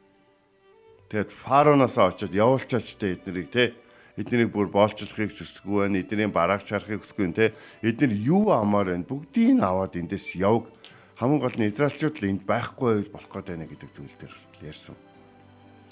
Тэгээд 1.06 1.30
фараоноос 1.30 1.94
очоод 1.98 2.34
явуулчаач 2.34 2.98
тэ 2.98 3.14
эднэрийг 3.14 3.50
те 3.54 3.74
эднийг 4.16 4.50
бүр 4.50 4.72
боолчлохыг 4.72 5.30
хүсэхгүй 5.36 5.86
байна. 5.86 6.00
Эдний 6.00 6.26
бараагч 6.26 6.72
харахыг 6.72 7.04
хүсэхгүй 7.04 7.32
те. 7.36 7.54
Эднэр 7.84 8.12
юу 8.16 8.50
амаар 8.50 8.96
байна? 8.96 9.04
Бүгдийг 9.04 9.60
нь 9.60 9.62
аваад 9.62 9.94
эндээс 9.94 10.34
явг. 10.40 10.72
Хамгийн 11.20 11.40
гол 11.40 11.56
нь 11.60 11.68
израилчууд 11.68 12.16
л 12.16 12.28
энд 12.32 12.42
байхгүй 12.48 13.12
болох 13.12 13.30
гээд 13.30 13.46
байна 13.52 13.68
гэдэг 13.68 13.90
зүйл 13.92 14.16
дээр 14.16 14.34
ярьсан. 14.64 14.96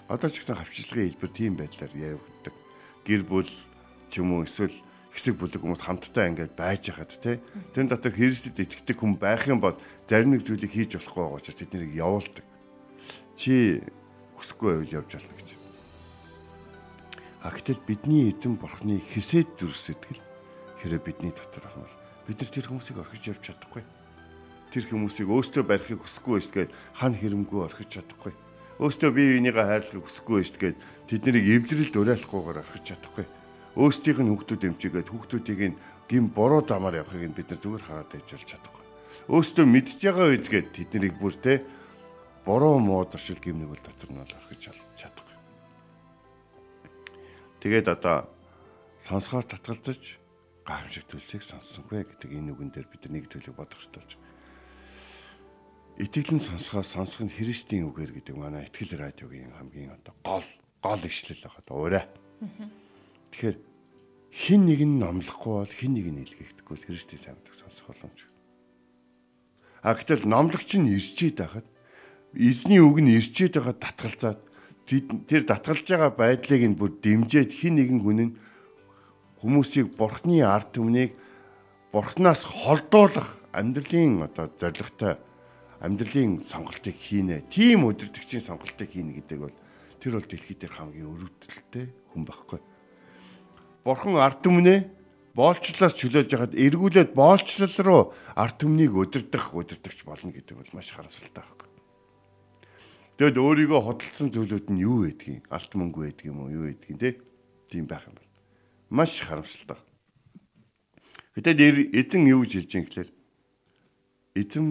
Одоо 0.08 0.28
ч 0.28 0.44
гэсэн 0.44 0.60
хавчлагын 0.60 1.16
хэлбэр 1.16 1.32
тийм 1.32 1.52
байдлаар 1.56 1.92
явагддаг. 1.96 2.54
Гэр 3.08 3.22
бүл 3.24 3.48
ч 3.48 4.12
юм 4.20 4.36
уу 4.36 4.44
эсвэл 4.44 4.76
хэсэг 5.16 5.40
бүлэг 5.40 5.64
хүмүүс 5.64 5.80
хамтдаа 5.80 6.28
ингээд 6.28 6.52
байж 6.52 6.92
хахад 6.92 7.16
те 7.24 7.40
тэр 7.72 7.88
дотор 7.88 8.12
Христэд 8.12 8.58
итгэдэг 8.58 9.00
хүн 9.00 9.16
байх 9.16 9.48
юм 9.48 9.64
бол 9.64 9.80
зарим 10.04 10.36
нэг 10.36 10.44
зүйлийг 10.44 10.74
хийж 10.74 11.00
болохгүй 11.00 11.22
байгаа 11.24 11.38
учраас 11.40 11.56
тэднийг 11.56 11.96
явуулдаг. 11.96 12.44
Чи 13.38 13.80
хүсэхгүй 14.36 14.68
байвал 14.84 14.96
явж 15.00 15.10
болно 15.16 15.34
гэж. 15.40 15.48
А 17.40 17.48
гэтэл 17.48 17.80
бидний 17.88 18.28
эзэн 18.28 18.60
бурхны 18.60 19.00
хисээд 19.00 19.56
зүрх 19.56 19.78
сэтгэл 19.80 20.20
хэрэг 20.84 21.00
бидний 21.00 21.32
дотор 21.32 21.64
ах 21.64 21.80
юм 21.80 21.88
бол 21.88 21.96
бид 22.28 22.38
нар 22.44 22.50
тэр 22.52 22.68
хүмүүсийг 22.68 23.00
орхиж 23.00 23.24
явж 23.32 23.40
чадахгүй. 23.40 23.84
Тэр 24.68 24.84
хүмүүсийг 24.84 25.32
өөстөө 25.32 25.62
барихыг 25.64 26.04
хүсэхгүй 26.04 26.34
байж 26.36 26.46
тэгээд 26.52 26.72
хан 26.92 27.14
хэрэмгүй 27.16 27.60
орхиж 27.64 27.88
чадахгүй. 27.88 28.34
Өөстөө 28.82 29.10
бие 29.14 29.38
бинийгээ 29.38 29.66
хайрлахыг 29.70 30.02
хүсэхгүй 30.02 30.36
байж 30.42 30.50
тэгээд 30.50 30.78
тэднийг 31.06 31.46
эвлэрэлд 31.46 31.94
уриалахгүйгээр 31.94 32.58
орхиж 32.58 32.84
чадахгүй. 32.90 33.26
Өөстийнх 33.78 34.20
нь 34.22 34.30
хүүхдүүд 34.34 34.62
эмчигээд 34.66 35.08
хүүхдүүдийг 35.14 35.60
нь 35.70 35.78
гин 36.10 36.26
буруу 36.34 36.62
замаар 36.66 36.98
явахыг 37.06 37.30
бид 37.30 37.48
нар 37.54 37.62
зүгээр 37.62 37.84
хараад 37.86 38.10
байж 38.10 38.26
болж 38.34 38.46
чадахгүй. 38.50 38.84
Өөстөө 39.30 39.64
мэдж 39.70 39.98
байгаа 40.02 40.26
үедгээд 40.26 40.68
тэднийг 40.74 41.14
бүр 41.22 41.34
те 41.38 41.62
буруу 42.42 42.82
муударшил 42.82 43.38
гимнэг 43.38 43.70
бол 43.70 43.82
дотор 43.82 44.10
нь 44.10 44.18
бол 44.18 44.34
орхиж 44.42 44.74
чадахгүй. 44.98 45.38
Тэгээд 47.62 47.88
одоо 47.94 48.28
сонсгоор 49.06 49.46
татгалзаж 49.48 50.18
гайхамшиг 50.66 51.06
төлсийг 51.08 51.42
сонссонгүй 51.46 52.04
гэдэг 52.04 52.30
энэ 52.36 52.52
үгэн 52.52 52.70
дээр 52.74 52.88
бид 52.90 53.08
нэг 53.08 53.30
төлөв 53.32 53.56
бодох 53.56 53.80
хэрэгтэй 53.80 54.02
болж 54.02 54.12
байна. 54.18 54.23
Итгэлэн 55.94 56.42
сонсгоо 56.42 56.82
сонсох 56.82 57.22
нь 57.22 57.30
Христийн 57.30 57.86
үгээр 57.86 58.18
гэдэг 58.18 58.34
манай 58.34 58.66
итгэл 58.66 58.98
радиогийн 58.98 59.54
хамгийн 59.54 59.94
одоо 59.94 60.14
гол 60.26 60.48
гол 60.82 61.02
ишлэл 61.06 61.38
байгаа 61.38 61.62
даа 61.62 61.78
уурай. 61.78 62.04
Тэгэхээр 63.30 63.56
хин 64.34 64.60
нэг 64.66 64.80
нь 64.82 64.98
номлохгүй 64.98 65.54
бол 65.62 65.70
хин 65.70 65.94
нэг 65.94 66.06
нь 66.10 66.22
илгээхдэггүй 66.26 66.76
Христийн 66.82 67.22
сайн 67.22 67.38
мэдээ 67.38 67.62
сонсох 67.62 67.86
боломж. 67.86 68.26
А 69.86 69.94
гэтэл 69.94 70.26
номлогч 70.26 70.70
нь 70.74 70.90
ирчээд 70.98 71.38
байхад 71.38 71.66
эзний 72.34 72.82
үг 72.82 72.98
нь 72.98 73.14
ирчээд 73.14 73.54
байхад 73.62 73.78
татгалзаад 73.78 74.40
тэр 75.30 75.42
татгалж 75.46 75.86
байгаа 75.86 76.10
байдлыг 76.10 76.62
нь 76.74 76.74
бүр 76.74 76.90
дэмжиж 76.98 77.54
хин 77.54 77.78
нэгэн 77.78 78.02
хүн 78.02 78.18
нь 78.18 78.36
хүмүүсийг 79.38 79.94
бурхны 79.94 80.42
ард 80.42 80.74
түмнийг 80.74 81.14
бурхнаас 81.94 82.42
холдуулах 82.42 83.38
амьдралын 83.54 84.26
одоо 84.26 84.50
зоригтой 84.58 85.22
амьдралын 85.80 86.44
сонголтыг 86.44 86.94
хийнэ. 86.94 87.48
Тим 87.50 87.88
өдөртөгчийн 87.88 88.44
сонголтыг 88.44 88.92
хийнэ 88.92 89.18
гэдэг 89.24 89.38
бол 89.40 89.56
тэр 89.98 90.20
бол 90.20 90.28
дэлхий 90.28 90.56
дээр 90.58 90.74
хамгийн 90.76 91.10
өрөвдөлттэй 91.10 91.86
хүн 92.12 92.22
байхгүй. 92.28 92.60
Бурхан 93.82 94.20
ард 94.20 94.38
түмнээ 94.44 94.78
боолчлоос 95.34 95.94
чөлөөж 95.98 96.28
яхад 96.30 96.54
эргүүлээд 96.54 97.10
боолчлол 97.16 97.74
руу 97.82 98.02
ард 98.38 98.62
түмнийг 98.62 98.94
өдөрдөх 98.94 99.50
өдөрдөгч 99.50 100.06
болно 100.06 100.30
гэдэг 100.30 100.54
бол 100.54 100.70
маш 100.78 100.94
харамсалтай 100.94 101.42
байна. 101.42 101.54
Тэгэд 103.14 103.38
өөрийгөө 103.38 103.80
хөдөлсөн 103.82 104.28
зүйлүүд 104.34 104.66
нь 104.74 104.82
юу 104.82 105.06
байдгийг, 105.06 105.46
алт 105.46 105.70
мөнгө 105.78 106.02
байдаг 106.02 106.26
юм 106.26 106.42
уу, 106.42 106.50
юу 106.50 106.66
байдгийг 106.66 106.98
те 106.98 107.10
тийм 107.70 107.86
байх 107.86 108.02
юм 108.10 108.18
бол 108.18 108.30
маш 108.90 109.22
харамсалтай. 109.22 109.78
Гэтэл 111.38 111.94
эзэн 111.94 112.26
юу 112.26 112.42
гэж 112.42 112.52
хэлж 112.58 112.70
юм 112.74 112.84
гэхээр 112.90 113.10
эзэн 114.34 114.66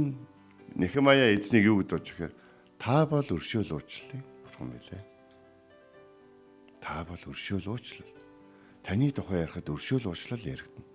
Нехемая 0.75 1.37
эзнийг 1.37 1.69
юу 1.69 1.81
гэж 1.81 1.89
бодож 1.93 2.09
гэхээр 2.09 2.33
та 2.81 3.05
бол 3.05 3.27
өршөөл 3.29 3.77
уучлалын 3.77 4.23
бурхан 4.41 4.69
билээ. 4.73 5.03
Та 6.81 7.05
бол 7.05 7.23
өршөөл 7.29 7.69
уучлал. 7.69 8.09
Таны 8.81 9.13
тухай 9.13 9.45
ярихад 9.45 9.69
өршөөл 9.69 10.09
уучлал 10.09 10.41
яригдана. 10.41 10.89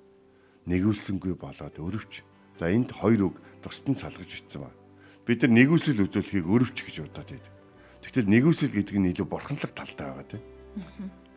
Нэгүүлсэнгүй 0.66 1.38
болоод 1.38 1.78
өрөвч. 1.78 2.26
За 2.58 2.68
энд 2.74 2.90
хоёр 2.90 3.30
үг 3.30 3.36
тусад 3.62 3.86
нь 3.86 4.00
салгаж 4.02 4.26
бичсэн 4.26 4.66
ба. 4.66 4.74
Бид 5.22 5.46
нар 5.46 5.54
нэгүсэл 5.54 6.02
үзүүлэхийг 6.10 6.44
өрөвч 6.44 6.78
гэж 6.82 6.96
удаад 7.06 7.30
байдаг. 7.30 7.54
Тэгтэл 8.02 8.28
нэгүсэл 8.34 8.74
гэдэг 8.74 8.96
нь 8.98 9.10
илүү 9.14 9.26
бурханлаг 9.30 9.72
талтай 9.78 10.10
байгаа 10.10 10.26
тийм. 10.26 10.42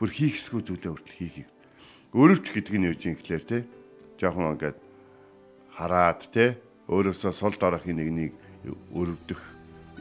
Бүр 0.01 0.10
хийх 0.10 0.41
эсгүй 0.41 0.65
зүйлээ 0.65 0.91
хүртэл 0.91 1.19
хийхийг. 1.21 1.49
Өрөвч 2.12 2.45
гэдэг 2.49 2.73
нь 2.73 2.88
юу 2.89 2.97
юм 2.97 3.15
гэхлээр 3.21 3.43
тийм. 3.45 3.63
Жохон 4.17 4.58
ингээд 4.58 4.77
хараад 5.77 6.21
тийм. 6.34 6.58
Өөрөөсөө 6.91 7.32
сул 7.32 7.56
дорохын 7.56 7.95
нэгнийг 7.95 8.36
өрөвдөх 8.91 9.39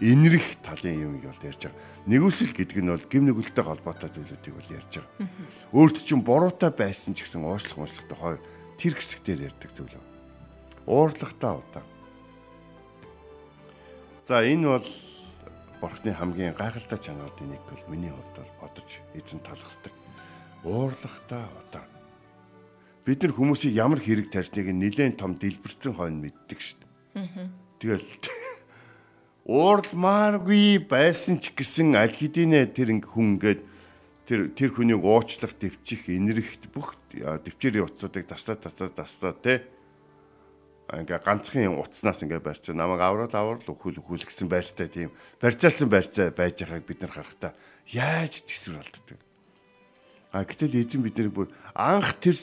инрэх 0.01 0.59
талын 0.65 0.99
юм 0.99 1.13
бол 1.21 1.45
ярьж 1.47 1.71
байгаа. 1.71 1.79
Нэгүсэл 2.09 2.51
гэдэг 2.57 2.79
нь 2.83 2.91
бол 2.91 3.07
гим 3.07 3.25
нүгэлтэй 3.29 3.65
холбоотой 3.65 4.11
зүйлүүдийг 4.11 4.55
бол 4.59 4.75
ярьж 4.75 4.93
байгаа. 4.99 5.29
Өөрт 5.77 5.97
чинь 6.03 6.25
буруутай 6.25 6.73
байсан 6.75 7.15
ч 7.15 7.23
гэсэн 7.23 7.45
уушлах 7.45 7.77
муушлахтай 7.79 8.17
хоёр 8.17 8.41
тэр 8.81 8.97
хэсгээр 8.97 9.47
ярьдаг 9.53 9.71
зүйл. 9.77 9.97
Уурлагтай 10.89 11.53
удаа. 11.53 11.85
За 14.25 14.41
энэ 14.41 14.67
бол 14.81 14.89
бурхны 15.85 16.11
хамгийн 16.17 16.57
гайхалтай 16.57 16.99
чанарын 16.99 17.55
нэг 17.55 17.63
бол 17.69 17.85
миний 17.93 18.11
хувьд 18.11 18.41
бол 18.41 18.53
бодож 18.65 18.89
эзэн 19.13 19.45
талархдаг. 19.45 19.93
Уурлагтай 20.65 21.45
удаа. 21.45 21.85
Бид 23.05 23.25
нар 23.25 23.33
хүмүүсийг 23.33 23.75
ямар 23.75 24.01
хэрэг 24.01 24.29
тарьсныг 24.29 24.69
нэлээд 24.71 25.17
том 25.17 25.41
дэлбэрсэн 25.41 25.97
хойно 25.97 26.29
мэддэг 26.29 26.61
шүү 26.61 26.79
дээ. 26.81 27.49
Тэгэл 27.81 28.05
уурламааргүй 29.49 30.85
байсан 30.85 31.41
ч 31.41 31.57
гэсэн 31.57 31.97
аль 31.97 32.13
хэдийнэ 32.13 32.71
тэр 32.77 32.93
хүн 33.01 33.41
ингээд 33.41 33.61
тэр 34.29 34.53
тэр 34.55 34.71
хүнийг 34.71 35.03
уучлах, 35.03 35.57
дэвчих, 35.59 36.07
инэрхт 36.07 36.71
бүх 36.71 36.95
дэвчээрийн 37.11 37.89
утсуудыг 37.89 38.29
таслаа 38.31 38.55
таслаа 38.55 38.93
таслаа 38.93 39.35
те 39.35 39.67
ингээ 40.93 41.23
ганцхан 41.23 41.79
утаснаас 41.79 42.23
ингээ 42.23 42.43
барьцаа 42.43 42.75
намайг 42.75 43.03
аврал 43.03 43.31
аврал 43.31 43.63
өхөл 43.63 43.99
өхөл 44.03 44.27
гэсэн 44.27 44.51
байртай 44.51 44.91
тийм 44.91 45.11
барьцаалсан 45.39 45.89
байрцаа 45.91 46.35
байж 46.35 46.63
байгааг 46.63 46.85
бид 46.87 47.01
нар 47.03 47.13
харахтаа 47.15 47.53
яаж 47.91 48.43
төсвөр 48.43 48.83
алддаг. 48.83 49.19
А 50.35 50.43
гэтэл 50.43 50.79
эзэн 50.83 51.03
биднийг 51.03 51.35
бүр 51.35 51.49
анх 51.75 52.19
тэр 52.19 52.39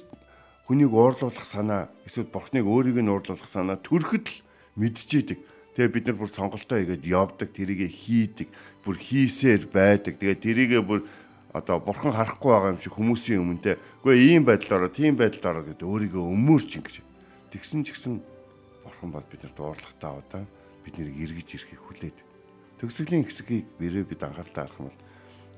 хүнийг 0.68 0.92
уурлуулах 0.92 1.48
санаа 1.48 1.90
эсвэл 2.04 2.30
бурхныг 2.30 2.68
өөрийг 2.68 3.00
нь 3.00 3.12
уурлуулах 3.12 3.48
санаа 3.48 3.80
төрөхөд 3.80 4.26
л 4.28 4.38
мэдчихийдэг 4.76 5.40
Тэгээ 5.78 5.94
бид 5.94 6.06
нар 6.10 6.18
бүр 6.18 6.34
сонголтоо 6.34 6.82
хийгээд 6.82 7.06
явдаг, 7.06 7.54
тэрийгэ 7.54 7.86
хийдэг, 7.86 8.50
бүр 8.82 8.98
хийсээр 8.98 9.70
байдаг. 9.70 10.18
Тэгээ 10.18 10.42
тэрийгэ 10.42 10.82
бүр 10.82 11.06
одоо 11.54 11.78
бурхан 11.78 12.18
харахгүй 12.18 12.50
байгаа 12.50 12.74
юм 12.74 12.82
шиг 12.82 12.98
хүмүүсийн 12.98 13.46
өмнөдөө 13.46 13.78
үгүй 14.02 14.18
ийм 14.18 14.42
байдлаараа, 14.42 14.90
тийм 14.90 15.14
байдлаараа 15.14 15.62
гэдэг 15.70 15.86
өөрийгөө 15.86 16.24
өмөрч 16.34 16.82
ингэж. 16.82 16.96
Тэгсэн 17.54 17.86
ч 17.86 17.94
гэсэн 17.94 18.18
бурхан 18.82 19.10
бол 19.14 19.26
бид 19.30 19.46
нар 19.46 19.54
дуурлагтаа 19.54 20.18
удаа 20.18 20.44
бид 20.82 20.98
нэрийг 20.98 21.46
эргэж 21.46 21.50
ирэхийг 21.62 21.82
хүлээд. 21.86 22.18
Төгсгөлийн 22.82 23.30
хэсгийг 23.30 23.70
бэрээ 23.78 24.06
бид 24.10 24.26
анхааралтай 24.26 24.66
харах 24.66 24.82
юм 24.82 24.90
бол 24.90 25.02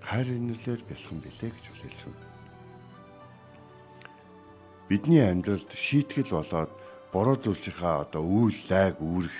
хайр 0.03 0.27
инэрлэр 0.35 0.83
бэлхэн 0.83 1.19
билээ 1.23 1.51
гэж 1.55 1.65
хэлсэн. 1.79 2.28
Бидний 4.89 5.21
амьдралд 5.21 5.69
шийтгэл 5.69 6.33
болоод 6.33 6.73
буруу 7.13 7.37
зүйлсийнхаа 7.37 8.09
одоо 8.09 8.25
үйл 8.25 8.57
лайг 8.73 8.97
үүрэх 8.97 9.37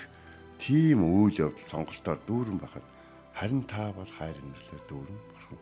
тийм 0.62 1.02
үйл 1.02 1.50
явдал 1.50 1.66
сонголтоор 1.66 2.18
дүүрэн 2.22 2.58
байхад 2.62 2.86
харин 3.34 3.66
та 3.66 3.90
бол 3.90 4.06
хайр 4.06 4.38
инэрлэр 4.38 4.82
дүүрэн 4.86 5.18
бурхан. 5.26 5.58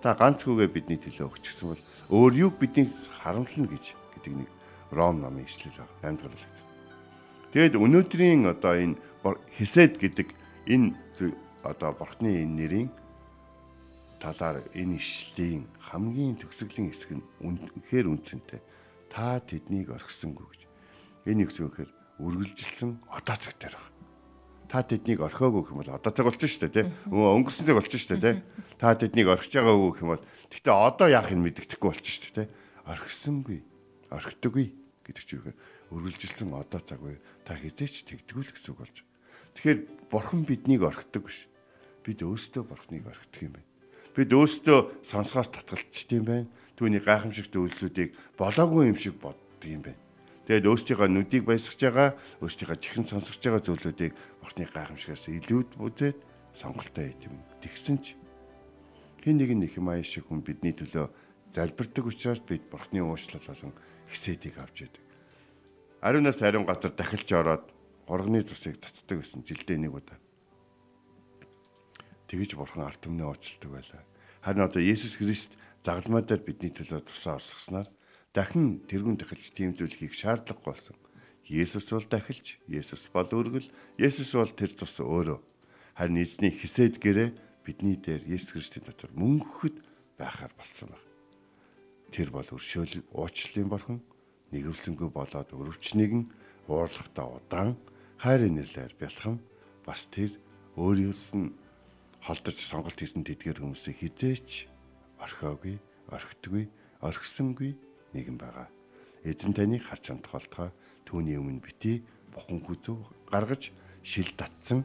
Та 0.00 0.16
ганцгүйгээ 0.16 0.68
бидний 0.72 0.96
төлөө 0.96 1.36
өгчихсөн 1.36 1.68
бол 1.68 1.82
өөр 2.08 2.32
юг 2.48 2.54
бидний 2.56 2.88
харамлна 3.20 3.68
гэж 3.68 3.84
гэдэг 4.16 4.32
нэг 4.40 4.50
Ром 4.90 5.20
намын 5.20 5.44
ишлэл 5.44 5.76
байна. 5.76 6.16
Амьдралд. 6.16 6.56
Тэгэд 7.52 7.76
өнөөдрийн 7.76 8.48
одоо 8.48 8.74
энэ 8.74 8.96
хисэд 9.54 10.00
гэдэг 10.00 10.32
энэ 10.64 10.96
одоо 11.60 11.92
бурхны 11.92 12.40
энэ 12.40 12.56
нэрийн 12.56 12.90
талаар 14.16 14.64
энэ 14.74 14.96
ишлийн 14.96 15.68
хамгийн 15.78 16.40
төгсгөлийн 16.40 16.88
хэсэг 16.90 17.10
нь 17.20 17.24
үнэхээр 17.44 18.06
үнцэнтэй. 18.10 18.60
Та 19.10 19.42
тэднийг 19.42 19.90
орхисонгүй 19.90 20.46
гэж. 20.46 20.62
Энэ 21.26 21.44
их 21.44 21.52
зөвхөр 21.52 21.90
үргэлжилсэн 22.22 23.02
одоо 23.10 23.36
цаг 23.36 23.58
дээр 23.58 23.74
байна 23.74 23.90
та 24.70 24.86
тэднийг 24.86 25.18
орхиогүй 25.18 25.66
гэх 25.66 25.74
юм 25.74 25.82
бол 25.82 25.90
одоо 25.98 26.12
цаг 26.14 26.30
болж 26.30 26.38
штэ 26.46 26.70
тий. 26.70 26.86
Өнгөрсөн 27.10 27.66
цаг 27.66 27.74
болж 27.74 27.90
штэ 27.90 28.22
тий. 28.22 28.38
Та 28.78 28.94
тэднийг 28.94 29.26
орхиж 29.26 29.58
байгаагүй 29.58 29.90
гэх 29.90 30.02
юм 30.06 30.10
бол 30.14 30.22
гэхдээ 30.46 30.74
одоо 30.78 31.08
яах 31.10 31.34
юм 31.34 31.42
мэддэхгүй 31.42 31.90
болж 31.90 32.06
штэ 32.06 32.30
тий. 32.30 32.46
Орхисонгүй. 32.86 33.66
Орхидоггүй 34.14 34.66
гэдэг 35.02 35.24
чинь 35.26 35.42
юу 35.42 35.58
үргэлжилсэн 35.90 36.54
одоо 36.54 36.80
цаг 36.86 37.02
үе 37.02 37.18
та 37.42 37.58
хизээч 37.58 38.06
тэгдэггүй 38.06 38.46
л 38.46 38.54
гэсэн 38.54 38.70
үг 38.70 38.78
болж. 38.78 38.96
Тэгэхээр 39.58 39.78
бурхан 40.06 40.46
биднийг 40.46 40.86
орхидог 40.86 41.26
биш. 41.26 41.50
Бид 42.06 42.22
өөрсдөө 42.22 42.62
бурханыг 42.62 43.10
орхидог 43.10 43.42
юм 43.42 43.52
байна. 43.58 43.70
Бид 44.14 44.30
өөрсдөө 44.30 44.78
сонсгоос 45.02 45.50
татгалцдаг 45.50 46.14
юм 46.14 46.26
байна. 46.30 46.46
Түүний 46.80 47.04
гайхамшигт 47.04 47.52
үйлсүүдийг 47.52 48.16
болоогүй 48.40 48.88
юм 48.88 48.96
шиг 48.96 49.20
боддог 49.20 49.68
юм 49.68 49.84
байна. 49.84 50.00
Тэгээд 50.48 50.64
өөрсдийнхөө 50.64 51.12
нүдийг 51.12 51.44
баясгаж 51.44 51.76
байгаа, 51.76 52.08
өөрсдийнхөө 52.40 52.78
чихэн 52.80 53.04
сонсгож 53.04 53.36
байгаа 53.36 53.62
зүйлүүдийг 53.68 54.12
бурхны 54.40 54.64
гайхамшигаас 54.64 55.28
илүүд 55.28 55.76
үзээд 55.76 56.16
сонголтоо 56.56 57.04
хийх 57.04 57.28
юм. 57.28 57.36
Тэгсэн 57.60 57.96
ч 58.00 58.16
хин 59.20 59.36
нэг 59.36 59.52
нэг 59.52 59.76
юм 59.76 59.92
аяа 59.92 60.00
шиг 60.00 60.24
хүн 60.24 60.40
бидний 60.40 60.72
төлөө 60.72 61.12
залбирдаг 61.52 62.04
учраас 62.08 62.40
бид 62.48 62.64
бурхны 62.72 63.04
уучлал 63.04 63.44
болон 63.44 63.76
хэсэдийг 64.08 64.56
авч 64.56 64.88
яадаг. 64.88 65.04
Ариунаас 66.00 66.40
ариун 66.40 66.64
газар 66.64 66.96
дахилж 66.96 67.28
ороод 67.28 67.64
урганы 68.08 68.40
цусыг 68.40 68.80
цацдаг 68.80 69.20
гэсэн 69.20 69.44
жилдээ 69.44 69.76
нэг 69.84 69.92
удаа. 70.00 70.16
Тэгэж 72.32 72.56
бурхан 72.56 72.88
арт 72.88 73.04
түмнээ 73.04 73.28
уучлдаг 73.28 73.68
байлаа. 73.68 74.02
Харин 74.40 74.64
одоо 74.64 74.80
Есүс 74.80 75.20
Христ 75.20 75.52
загалмай 75.84 76.22
дээр 76.24 76.42
бидний 76.44 76.72
төлөө 76.72 77.00
тусаа 77.04 77.40
орсгосноор 77.40 77.88
дахин 78.36 78.84
тэрүүн 78.86 79.16
дахилж 79.16 79.50
тийм 79.50 79.74
зүйл 79.74 79.96
хийх 79.96 80.14
шаардлагагүй 80.14 80.66
болсон. 80.66 80.96
Есүс 81.50 81.90
бол 81.90 82.06
дахилж, 82.06 82.62
Есүс 82.70 83.10
бол 83.10 83.26
өргөл, 83.26 83.66
Есүс 83.98 84.38
бол 84.38 84.52
тэр 84.54 84.70
тус 84.70 85.02
өөрөө. 85.02 85.40
Харин 85.98 86.22
эзний 86.22 86.54
хисэд 86.54 87.02
гэрээ 87.02 87.34
бидний 87.66 87.98
дээр 87.98 88.22
Есүс 88.22 88.54
Христийн 88.54 88.86
дотор 88.86 89.10
мөнгөхөд 89.18 89.82
байхаар 90.14 90.54
болсон 90.54 90.94
байна. 90.94 91.08
Тэр 92.14 92.30
бол 92.30 92.46
өршөөл 92.46 93.02
уучлалын 93.10 93.66
борхон 93.66 93.98
нэгвсэнгүй 94.54 95.10
болоод 95.10 95.50
өрөвчнийг 95.50 96.12
нь 96.14 96.30
уурлахтаа 96.70 97.26
удаан 97.38 97.74
хайрын 98.22 98.62
нэрлээр 98.62 98.94
бялхам 98.94 99.42
бас 99.82 100.06
тэр 100.06 100.38
өөрөөс 100.78 101.34
нь 101.34 101.54
холдож 102.22 102.58
сонголт 102.62 102.98
хийсэн 102.98 103.26
тэдгэр 103.26 103.58
хүмүүсийг 103.58 103.96
хизээч 104.06 104.70
орхиогүй, 105.20 105.78
орхитгүй, 106.08 106.64
орхисонгүй 107.00 107.76
нэгэн 108.16 108.36
байгаа. 108.40 108.68
Эзэн 109.24 109.52
таныг 109.52 109.84
харж 109.84 110.10
амтах 110.10 110.32
болтгой 110.32 110.70
түүний 111.04 111.36
өмнө 111.36 111.60
бити 111.60 112.02
бухан 112.32 112.60
хүзүү 112.64 113.28
гаргаж 113.28 113.70
шил 114.02 114.30
татсан, 114.36 114.84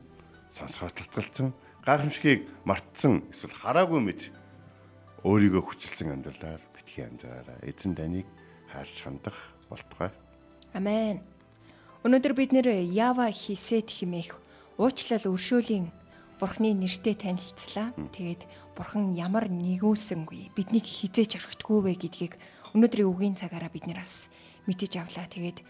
сонсгоо 0.51 0.91
татгалцсан, 0.91 1.53
гайхамшигыг 1.85 2.47
мартсан 2.65 3.23
эсвэл 3.31 3.55
хараагүй 3.55 4.01
мэд 4.03 4.21
өөрийгөө 5.23 5.63
хүчилсэн 5.63 6.13
амьдралаар 6.13 6.61
битгий 6.75 7.05
амьдраараа 7.05 7.63
эзэн 7.63 7.95
таныг 7.95 8.27
хайрч 8.69 9.05
хандах 9.05 9.37
болтугай. 9.69 10.11
Амен. 10.73 11.23
Өнөөдөр 12.03 12.33
бид 12.37 12.51
нэр 12.53 12.69
Ява 12.85 13.31
хисэд 13.31 13.89
химээх 13.89 14.37
уучлал 14.77 15.25
өршөөлийн 15.25 15.89
Бурхны 16.39 16.75
нэртэй 16.75 17.15
танилцлаа. 17.15 17.95
Тэгээд 18.11 18.43
Бурхан 18.75 19.15
ямар 19.15 19.47
нэгөөсөнгүй 19.47 20.51
биднийг 20.51 20.83
хизээч 20.83 21.39
орхитгүй 21.39 21.79
вэ 21.79 21.93
гэдгийг 21.95 22.33
өнөөдрийн 22.75 23.07
үгийн 23.07 23.35
цагаараа 23.39 23.71
бид 23.71 23.87
нэр 23.87 24.03
бас 24.03 24.27
мэдэж 24.67 24.91
авлаа. 24.99 25.31
Тэгээд 25.31 25.63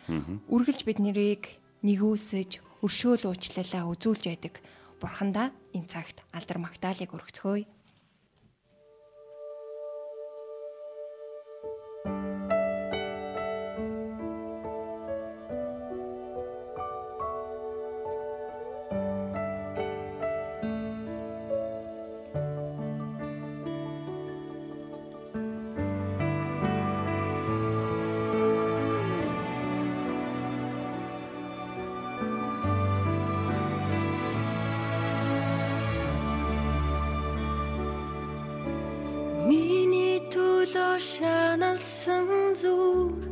үргэлж 0.50 0.82
бид 0.90 1.00
нарыг 1.04 1.44
нэгөөсөж 1.86 2.82
өршөөл 2.82 3.30
уучлалаа 3.30 3.84
үзүүлж 3.94 4.24
байдаг 4.26 4.56
Бурхандаа 4.98 5.54
энэ 5.76 5.92
цагт 5.92 6.26
алдар 6.34 6.58
магтаалыг 6.58 7.14
өргөцгөөе. 7.14 7.75
Төлөө 40.96 41.04
шаналсан 41.04 42.56
зүр. 42.56 43.28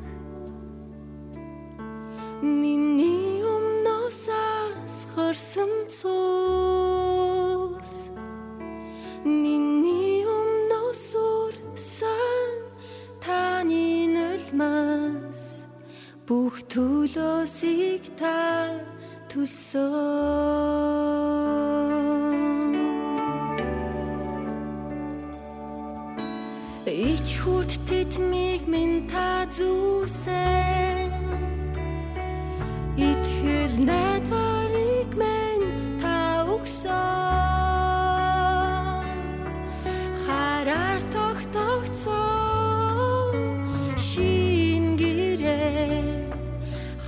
Миний 2.41 3.39
өмнөөс 3.39 4.27
асгарсан 4.35 5.71
цус. 5.87 7.93
Миний 9.23 10.27
өмнөөс 10.27 11.15
урсан 11.15 12.67
таны 13.23 14.11
нулмас 14.11 15.63
бүх 16.27 16.59
төлөөсийг 16.67 18.11
та 18.19 18.75
төлсөн 19.31 20.12
Ich 26.95 27.41
хурд 27.41 27.73
тэтмиг 27.89 28.69
минь 28.69 29.09
та 29.09 29.49
зүүсэн 29.49 31.09
Итгэл 32.93 33.81
найдварыг 33.81 35.09
минь 35.17 35.97
та 35.97 36.45
өгсөн 36.45 36.93
Хараар 40.21 41.01
тогтогцсон 41.09 42.13
шин 43.97 44.93
гэрээ 44.93 46.29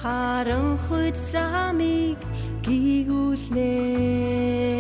Харанхуйд 0.02 1.14
замыг 1.30 2.18
гигүүлнэ 2.66 4.75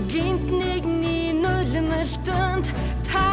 гинт 0.00 0.50
нэгний 0.50 1.30
нулималтанд 1.32 2.66
та 3.06 3.30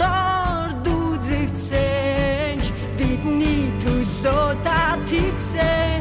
дорд 0.00 0.86
үзэгцэн 0.88 2.56
ч 2.64 2.72
бидний 2.96 3.68
төлөө 3.84 4.56
та 4.64 4.96
твцэн 5.04 5.91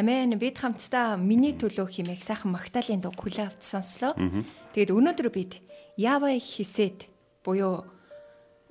Амен 0.00 0.32
бид 0.40 0.56
хамтдаа 0.56 1.20
миний 1.20 1.52
төлөө 1.52 1.92
химээх 1.92 2.24
сайхан 2.24 2.56
Магдалины 2.56 3.04
дуу 3.04 3.12
хүлээ 3.12 3.52
авч 3.52 3.68
сонслоо. 3.68 4.16
Тэгээд 4.72 4.96
өнөөдөр 4.96 5.28
бид 5.28 5.60
Ява 6.00 6.32
хисэд 6.40 7.04
буюу 7.44 7.84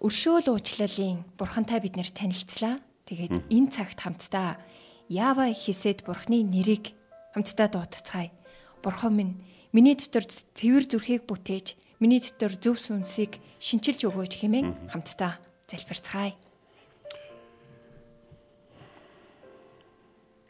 өршөөл 0.02 0.50
уучлалын 0.50 1.22
бурхантай 1.38 1.86
бид 1.86 2.02
нэр 2.02 2.10
танилцлаа. 2.10 2.82
Тэгээд 3.06 3.46
энэ 3.46 3.70
цагт 3.70 4.02
хамтдаа 4.02 4.58
Ява 5.06 5.54
хисэд 5.54 6.02
бурхны 6.02 6.42
нэрийг 6.42 6.98
хамтдаа 7.38 7.78
дуудацгаая. 7.78 8.34
Бурхан 8.82 9.14
минь 9.14 9.38
миний 9.70 9.94
дотор 9.94 10.26
цэвэр 10.26 10.90
зүрхийг 10.90 11.30
бүтээж, 11.30 11.78
миний 12.02 12.26
дотор 12.26 12.58
зөв 12.58 12.82
сүнсийг 12.82 13.38
шинчилж 13.62 14.02
өгөөч 14.10 14.34
хэмээн 14.42 14.98
хамтдаа 14.98 15.38
залбирцгаая. 15.70 16.34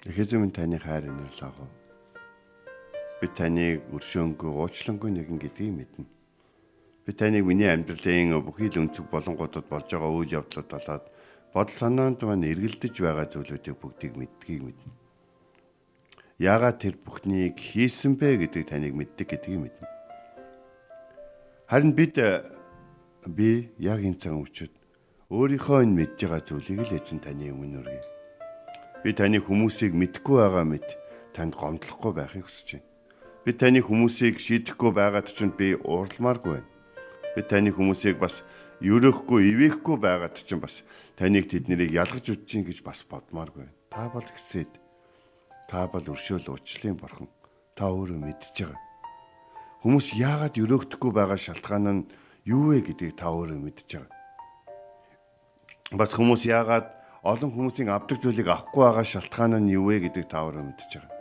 Эхэзэн 0.08 0.52
таны 0.56 0.80
хайр 0.80 1.12
инэрл 1.12 1.42
агав. 1.44 1.68
Би 3.20 3.28
таныг 3.36 3.84
өршөөнгүй 3.92 4.48
уучлангүй 4.48 5.12
нэгэн 5.12 5.40
гэдгийг 5.44 5.76
мэднэ. 5.76 6.08
Би 7.04 7.12
таныг 7.12 7.44
миний 7.44 7.68
амьдралын 7.68 8.40
бүхий 8.40 8.72
л 8.72 8.80
өнцөг 8.88 9.12
болонгуудад 9.12 9.68
болж 9.68 9.92
байгаа 9.92 10.16
үйл 10.16 10.40
явдлууд 10.40 10.70
болоод 10.72 11.04
бодол 11.52 11.76
санаанд 11.76 12.24
маань 12.24 12.48
эргэлдэж 12.48 12.96
байгаа 12.96 13.28
зүйлүүдийг 13.28 13.76
бүгдийг 13.76 14.16
мэддгийг 14.16 14.62
мэднэ. 14.72 14.92
Яагаад 16.48 16.80
тэр 16.80 16.96
бүхнийг 16.96 17.60
хийсэн 17.60 18.16
бэ 18.16 18.40
гэдгийг 18.48 18.72
таныг 18.72 18.96
мэддэг 18.96 19.28
гэдгийг 19.36 19.60
мэднэ. 19.68 19.88
Харин 21.68 21.92
бид 21.92 22.16
би 23.28 23.68
яг 23.76 24.00
энэ 24.00 24.16
цаг 24.16 24.32
үчид 24.32 24.72
өөрийнхөө 25.28 25.84
энэ 25.84 25.98
мэдж 26.08 26.24
байгаа 26.24 26.40
зүйлийг 26.40 26.88
л 26.88 26.96
эзэн 26.96 27.20
таны 27.20 27.52
өмнө 27.52 27.84
өргөе. 27.84 28.19
Би 29.00 29.16
таны 29.16 29.40
хүмүүсийг 29.40 29.96
мэдгүй 29.96 30.44
байгаа 30.44 30.66
мэт 30.68 31.00
танд 31.32 31.56
гомдлохгүй 31.56 32.12
байхыг 32.20 32.52
хүсэж 32.52 32.68
байна. 32.76 32.88
Би 33.48 33.52
таны 33.56 33.80
хүмүүсийг 33.80 34.44
шийдэхгүй 34.44 34.92
байгаад 34.92 35.32
чинь 35.32 35.56
би 35.56 35.80
уурлмааргүй 35.80 36.60
байна. 36.60 36.68
Би 37.32 37.42
таны 37.48 37.72
хүмүүсийг 37.72 38.20
бас 38.20 38.44
ерөөхгүй, 38.84 39.56
ивэхгүй 39.56 39.98
байгаад 40.04 40.36
чинь 40.36 40.60
бас 40.60 40.84
таныг 41.16 41.48
тэднийг 41.48 41.96
ялгаж 41.96 42.28
үдчихин 42.28 42.68
гэж 42.68 42.84
бас 42.84 43.08
бодмааргүй 43.08 43.72
байна. 43.72 43.76
Та 43.88 44.12
бол 44.12 44.28
гисэд. 44.28 44.76
Та 45.72 45.88
бол 45.88 46.04
өршөөл 46.04 46.52
уучлалын 46.52 47.00
бурхан. 47.00 47.32
Та 47.80 47.88
өөрөө 47.88 48.20
мэдж 48.20 48.52
байгаа. 48.52 48.84
Хүмүүс 49.80 50.20
яагаад 50.20 50.60
өрөөгдөхгүй 50.60 51.12
байгаа 51.16 51.40
шалтгаан 51.40 51.88
нь 51.88 52.08
юу 52.44 52.76
вэ 52.76 52.84
гэдгийг 52.84 53.16
та 53.16 53.32
өөрөө 53.32 53.64
мэдж 53.64 53.96
байгаа. 53.96 54.12
Бас 55.96 56.12
хүмүүс 56.12 56.44
яагаад 56.52 56.99
олон 57.24 57.52
хүмүүсийн 57.52 57.92
авдаг 57.92 58.18
зүйлийг 58.24 58.48
авахгүй 58.48 58.84
байгаа 58.84 59.04
шалтгаан 59.04 59.60
нь 59.60 59.76
юу 59.76 59.92
вэ 59.92 60.08
гэдгийг 60.08 60.32
та 60.32 60.48
өөрөө 60.48 60.64
мэдж 60.64 60.92
байгаа. 60.96 61.18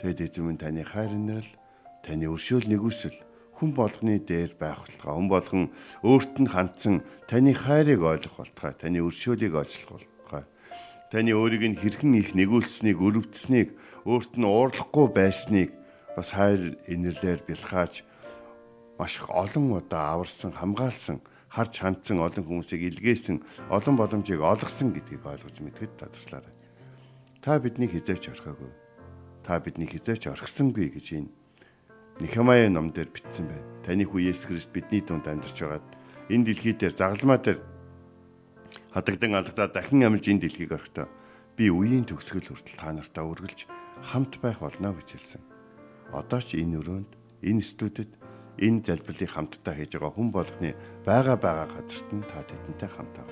Тэгэд 0.00 0.20
эзэм 0.24 0.44
минь 0.48 0.60
таны 0.60 0.80
хайр 0.80 1.12
инэрл, 1.12 1.52
таны 2.00 2.24
өршөөл 2.32 2.68
нэгүсэл 2.72 3.16
хүн 3.60 3.70
болгоны 3.76 4.16
дээр 4.24 4.56
байх 4.56 4.80
болтугай. 4.80 5.12
Хүн 5.12 5.28
болгон 5.28 5.64
өөрт 6.00 6.34
нь 6.40 6.48
хандсан 6.48 7.04
таны 7.28 7.52
хайрыг 7.52 8.00
ойлгох 8.00 8.36
болтугай. 8.40 8.72
Таны 8.80 8.98
өршөөлийг 9.04 9.52
ойлгох 9.52 10.00
болтугай. 10.00 10.44
Таны 11.12 11.30
өөрийг 11.36 11.64
нь 11.68 11.80
хэрхэн 11.80 12.12
их 12.16 12.32
нэгүүлсэнийг, 12.32 12.98
өрөвдсөнийг, 12.98 13.76
өөрт 14.08 14.40
нь 14.40 14.48
уурлахгүй 14.48 15.06
байсныг 15.12 15.70
бас 16.16 16.32
хайр 16.32 16.80
инэрлэр 16.88 17.44
бэлхааж 17.44 18.02
маш 18.98 19.20
их 19.20 19.28
олон 19.28 19.78
удаа 19.78 20.16
аварсан, 20.16 20.52
хамгаалсан 20.52 21.20
харж 21.54 21.74
хандсан 21.78 22.18
олон 22.18 22.42
хүмүүсийг 22.42 22.82
илгээсэн 22.90 23.70
олон 23.70 23.94
боломжийг 23.94 24.42
олгосон 24.42 24.90
гэдгийг 24.90 25.22
ойлгож 25.22 25.56
мэдгэд 25.62 25.94
таслаарай. 26.02 26.50
Та 27.38 27.62
бидний 27.62 27.86
хизээч 27.86 28.34
орхиогүй. 28.34 28.72
Та 29.46 29.62
бидний 29.62 29.86
хизээч 29.86 30.26
орхисонгүй 30.34 30.90
гэж 30.98 31.06
энэ 31.14 31.30
Нехемая 32.20 32.70
ном 32.70 32.94
дээр 32.94 33.10
бичсэн 33.10 33.50
байна. 33.50 33.66
Таны 33.82 34.06
хүү 34.06 34.30
Есүс 34.30 34.46
Христ 34.46 34.70
бидний 34.70 35.02
дунд 35.02 35.26
амьдарч 35.26 35.58
байгаад 35.58 35.86
энэ 36.30 36.46
дэлхий 36.46 36.74
дээр 36.78 36.94
загалмаа 36.94 37.42
дээр 37.42 37.58
хатагдан 38.94 39.34
алдагдаа 39.34 39.66
дахин 39.74 40.06
амилж 40.06 40.30
энэ 40.30 40.46
дэлхийг 40.46 40.78
орхитоо 40.78 41.10
би 41.58 41.74
үеийн 41.74 42.06
төгсгөл 42.06 42.54
хүртэл 42.54 42.78
та 42.78 42.94
нартаа 42.94 43.26
үргэлж 43.26 43.66
хамт 44.06 44.38
байх 44.38 44.62
болно 44.62 44.94
гэж 44.94 45.08
хэлсэн. 45.10 45.42
Одоо 46.14 46.38
ч 46.38 46.54
энэ 46.54 46.78
өрөөнд 46.78 47.10
энэ 47.42 47.62
студид 47.66 48.14
энэ 48.58 48.82
залбирлыг 48.86 49.30
хамтдаа 49.30 49.74
хийж 49.74 49.98
байгаа 49.98 50.12
хүн 50.14 50.30
болгоны 50.30 50.70
байгаа 51.02 51.36
байгаа 51.38 51.68
газарт 51.74 52.08
нь 52.14 52.22
та 52.22 52.42
тэдэнтэй 52.46 52.90
хамт 52.90 53.16
ав. 53.18 53.30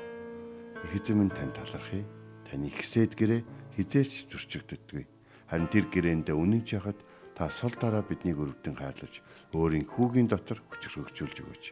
Их 0.84 0.92
эзэм 0.98 1.22
минь 1.22 1.30
тань 1.30 1.54
талархъя. 1.54 2.02
Таны 2.50 2.66
ихсэд 2.68 3.14
гэрээ 3.14 3.42
хизээч 3.78 4.26
зөрчигддөггүй. 4.28 5.04
Харин 5.46 5.68
тэр 5.70 5.86
гэрээндээ 5.88 6.36
үнэн 6.36 6.62
ч 6.66 6.74
яхад 6.76 6.98
та 7.38 7.46
сул 7.48 7.72
дараа 7.78 8.02
биднийг 8.02 8.36
өрөвдөн 8.40 8.76
хайрлаж 8.76 9.22
өөрийн 9.54 9.86
хүүгийн 9.86 10.28
дотор 10.28 10.58
хүч 10.68 10.90
хөгжүүлж 10.90 11.36
өгөөч. 11.38 11.64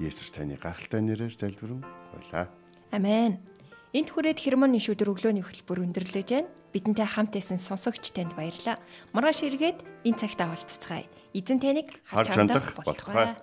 Есүс 0.00 0.30
таны 0.32 0.56
гахалтай 0.56 1.02
нэрээр 1.02 1.34
залбирэн 1.34 1.82
байлаа. 1.82 2.46
Амен. 2.94 3.57
Энд 3.96 4.12
хүрээд 4.12 4.44
хермоны 4.44 4.76
шүдэр 4.84 5.16
өглөөний 5.16 5.40
хөтөлбөр 5.40 5.80
өндөрлөж 5.88 6.28
байна. 6.28 6.52
Бидэнтэй 6.76 7.08
хамт 7.08 7.40
исэн 7.40 7.56
сонсогч 7.56 8.12
танд 8.12 8.36
баярлалаа. 8.36 8.76
Маргааш 9.16 9.48
эргээд 9.48 9.80
энэ 10.04 10.18
цагт 10.20 10.36
авалцгаая. 10.44 11.08
Эзэн 11.32 11.56
таныг 11.56 11.88
Харж 12.04 12.28
хандах 12.28 12.76
болтугай. 12.76 13.40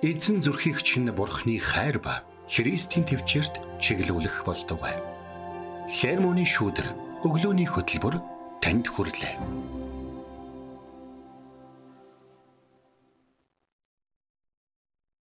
Эзэн 0.00 0.40
зүрхийг 0.40 0.80
чинь 0.80 1.12
бурхны 1.12 1.60
хайр 1.60 2.00
ба 2.00 2.24
Христийн 2.48 3.04
төвчөрт 3.04 3.60
чиглүүлэх 3.84 4.48
болтугай. 4.48 4.96
Хермоны 5.92 6.48
шүүдэр 6.48 7.20
өглөөний 7.28 7.68
хөтөлбөр 7.68 8.16
танд 8.64 8.88
хүрэлээ. 8.88 9.87